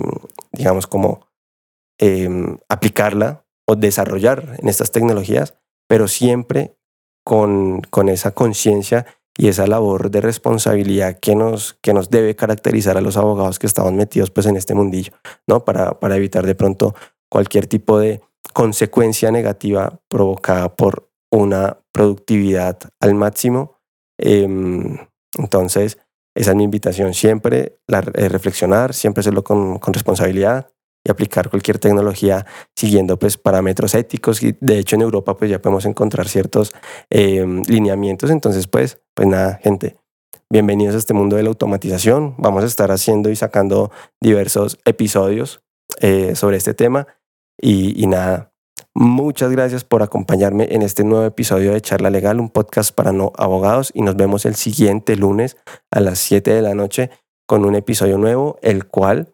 digamos, 0.54 0.88
como 0.88 1.31
Em, 2.03 2.57
aplicarla 2.67 3.45
o 3.69 3.75
desarrollar 3.75 4.57
en 4.57 4.67
estas 4.67 4.91
tecnologías, 4.91 5.53
pero 5.87 6.07
siempre 6.07 6.75
con, 7.23 7.81
con 7.91 8.09
esa 8.09 8.31
conciencia 8.31 9.05
y 9.37 9.49
esa 9.49 9.67
labor 9.67 10.09
de 10.09 10.19
responsabilidad 10.19 11.19
que 11.19 11.35
nos, 11.35 11.75
que 11.79 11.93
nos 11.93 12.09
debe 12.09 12.35
caracterizar 12.35 12.97
a 12.97 13.01
los 13.01 13.17
abogados 13.17 13.59
que 13.59 13.67
estamos 13.67 13.93
metidos 13.93 14.31
pues, 14.31 14.47
en 14.47 14.57
este 14.57 14.73
mundillo, 14.73 15.13
¿no? 15.47 15.63
Para, 15.63 15.99
para 15.99 16.15
evitar 16.15 16.43
de 16.43 16.55
pronto 16.55 16.95
cualquier 17.29 17.67
tipo 17.67 17.99
de 17.99 18.19
consecuencia 18.51 19.29
negativa 19.29 20.01
provocada 20.09 20.75
por 20.75 21.07
una 21.31 21.77
productividad 21.91 22.79
al 22.99 23.13
máximo. 23.13 23.77
Em, 24.17 24.97
entonces, 25.37 25.99
esa 26.35 26.49
es 26.49 26.57
mi 26.57 26.63
invitación. 26.63 27.13
Siempre 27.13 27.79
eh, 27.87 28.29
reflexionar, 28.29 28.95
siempre 28.95 29.19
hacerlo 29.21 29.43
con, 29.43 29.77
con, 29.77 29.93
responsabilidad 29.93 30.71
aplicar 31.12 31.50
cualquier 31.50 31.80
tecnología 31.80 32.45
siguiendo 32.76 33.17
pues 33.17 33.38
parámetros 33.38 33.95
éticos. 33.95 34.41
Y 34.43 34.56
de 34.60 34.80
hecho 34.80 34.95
en 34.95 35.02
Europa 35.02 35.38
pues 35.38 35.52
ya 35.52 35.62
podemos 35.62 35.86
encontrar 35.86 36.28
ciertos 36.28 36.74
eh, 37.10 37.45
lineamientos. 37.67 38.30
Entonces 38.30 38.67
pues, 38.67 39.00
pues 39.13 39.28
nada, 39.28 39.60
gente, 39.63 39.97
bienvenidos 40.50 40.95
a 40.95 41.00
este 41.00 41.13
mundo 41.13 41.36
de 41.36 41.43
la 41.43 41.50
automatización. 41.50 42.36
Vamos 42.38 42.63
a 42.63 42.67
estar 42.67 42.91
haciendo 42.91 43.30
y 43.30 43.36
sacando 43.36 43.91
diversos 44.21 44.80
episodios 44.86 45.62
eh, 46.00 46.36
sobre 46.36 46.58
este 46.58 46.74
tema. 46.74 47.08
Y, 47.62 48.02
y 48.02 48.08
nada, 48.08 48.52
Muchas 48.93 49.52
gracias 49.52 49.86
por 49.86 50.04
acompañarme 50.04 50.67
en 50.71 50.82
este 50.82 51.06
nuevo 51.06 51.24
episodio 51.24 51.71
de 51.71 51.80
Charla 51.80 52.10
Legal, 52.10 52.41
un 52.41 52.50
podcast 52.50 52.93
para 52.93 53.13
no 53.13 53.32
abogados 53.38 53.89
y 53.93 54.02
nos 54.02 54.17
vemos 54.17 54.43
el 54.43 54.56
siguiente 54.56 55.15
lunes 55.15 55.56
a 55.91 56.02
las 56.02 56.19
7 56.19 56.52
de 56.54 56.62
la 56.62 56.76
noche 56.76 57.10
con 57.47 57.63
un 57.63 57.76
episodio 57.76 58.17
nuevo, 58.17 58.60
el 58.62 58.88
cual 58.88 59.32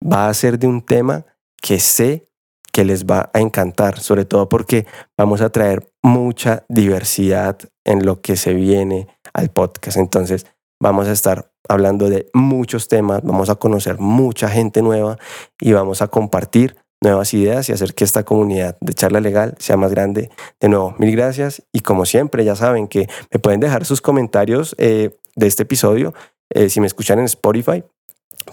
va 0.00 0.28
a 0.28 0.34
ser 0.34 0.58
de 0.58 0.66
un 0.66 0.82
tema 0.82 1.26
que 1.60 1.78
sé 1.78 2.26
que 2.72 2.84
les 2.84 3.04
va 3.04 3.30
a 3.34 3.40
encantar, 3.40 3.98
sobre 4.00 4.24
todo 4.24 4.48
porque 4.48 4.86
vamos 5.18 5.40
a 5.40 5.50
traer 5.50 5.92
mucha 6.02 6.64
diversidad 6.68 7.58
en 7.84 8.06
lo 8.06 8.20
que 8.20 8.36
se 8.36 8.54
viene 8.54 9.08
al 9.32 9.50
podcast. 9.50 9.96
Entonces, 9.96 10.46
vamos 10.80 11.08
a 11.08 11.12
estar 11.12 11.52
hablando 11.68 12.08
de 12.08 12.28
muchos 12.32 12.88
temas, 12.88 13.22
vamos 13.22 13.50
a 13.50 13.56
conocer 13.56 13.98
mucha 13.98 14.48
gente 14.48 14.82
nueva 14.82 15.18
y 15.60 15.72
vamos 15.72 16.02
a 16.02 16.08
compartir 16.08 16.76
nuevas 17.02 17.32
ideas 17.32 17.68
y 17.68 17.72
hacer 17.72 17.94
que 17.94 18.04
esta 18.04 18.24
comunidad 18.24 18.76
de 18.80 18.92
charla 18.92 19.20
legal 19.20 19.54
sea 19.58 19.76
más 19.76 19.90
grande. 19.90 20.30
De 20.60 20.68
nuevo, 20.68 20.94
mil 20.98 21.14
gracias 21.14 21.62
y 21.72 21.80
como 21.80 22.04
siempre 22.04 22.44
ya 22.44 22.56
saben 22.56 22.88
que 22.88 23.08
me 23.32 23.40
pueden 23.40 23.60
dejar 23.60 23.84
sus 23.84 24.00
comentarios 24.00 24.74
eh, 24.78 25.16
de 25.36 25.46
este 25.46 25.62
episodio. 25.62 26.14
Eh, 26.50 26.68
si 26.68 26.80
me 26.80 26.86
escuchan 26.86 27.18
en 27.18 27.24
Spotify, 27.26 27.84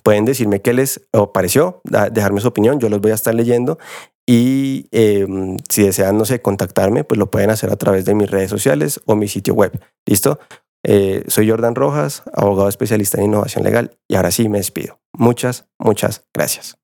pueden 0.04 0.26
decirme 0.26 0.62
qué 0.62 0.74
les 0.74 1.08
pareció, 1.34 1.82
dejarme 2.12 2.42
su 2.42 2.48
opinión, 2.48 2.80
yo 2.80 2.90
los 2.90 3.02
voy 3.02 3.12
a 3.12 3.16
estar 3.16 3.34
leyendo 3.34 3.78
y 4.26 4.88
em, 4.92 5.58
si 5.70 5.84
desean, 5.84 6.18
no 6.18 6.26
sé, 6.26 6.42
contactarme, 6.42 7.04
pues 7.04 7.18
lo 7.18 7.32
pueden 7.32 7.50
hacer 7.50 7.72
a 7.72 7.78
través 7.78 8.06
de 8.06 8.14
mis 8.14 8.30
redes 8.30 8.50
sociales 8.50 9.02
o 9.06 9.16
mi 9.16 9.28
sitio 9.28 9.54
web. 9.54 9.80
¿Listo? 10.06 10.40
Eh, 10.84 11.24
soy 11.28 11.50
Jordan 11.50 11.76
Rojas, 11.76 12.24
abogado 12.34 12.70
especialista 12.70 13.18
en 13.18 13.26
innovación 13.26 13.64
legal 13.64 13.98
y 14.08 14.16
ahora 14.16 14.32
sí 14.32 14.50
me 14.50 14.58
despido. 14.58 15.00
Muchas, 15.14 15.66
muchas 15.80 16.28
gracias. 16.34 16.78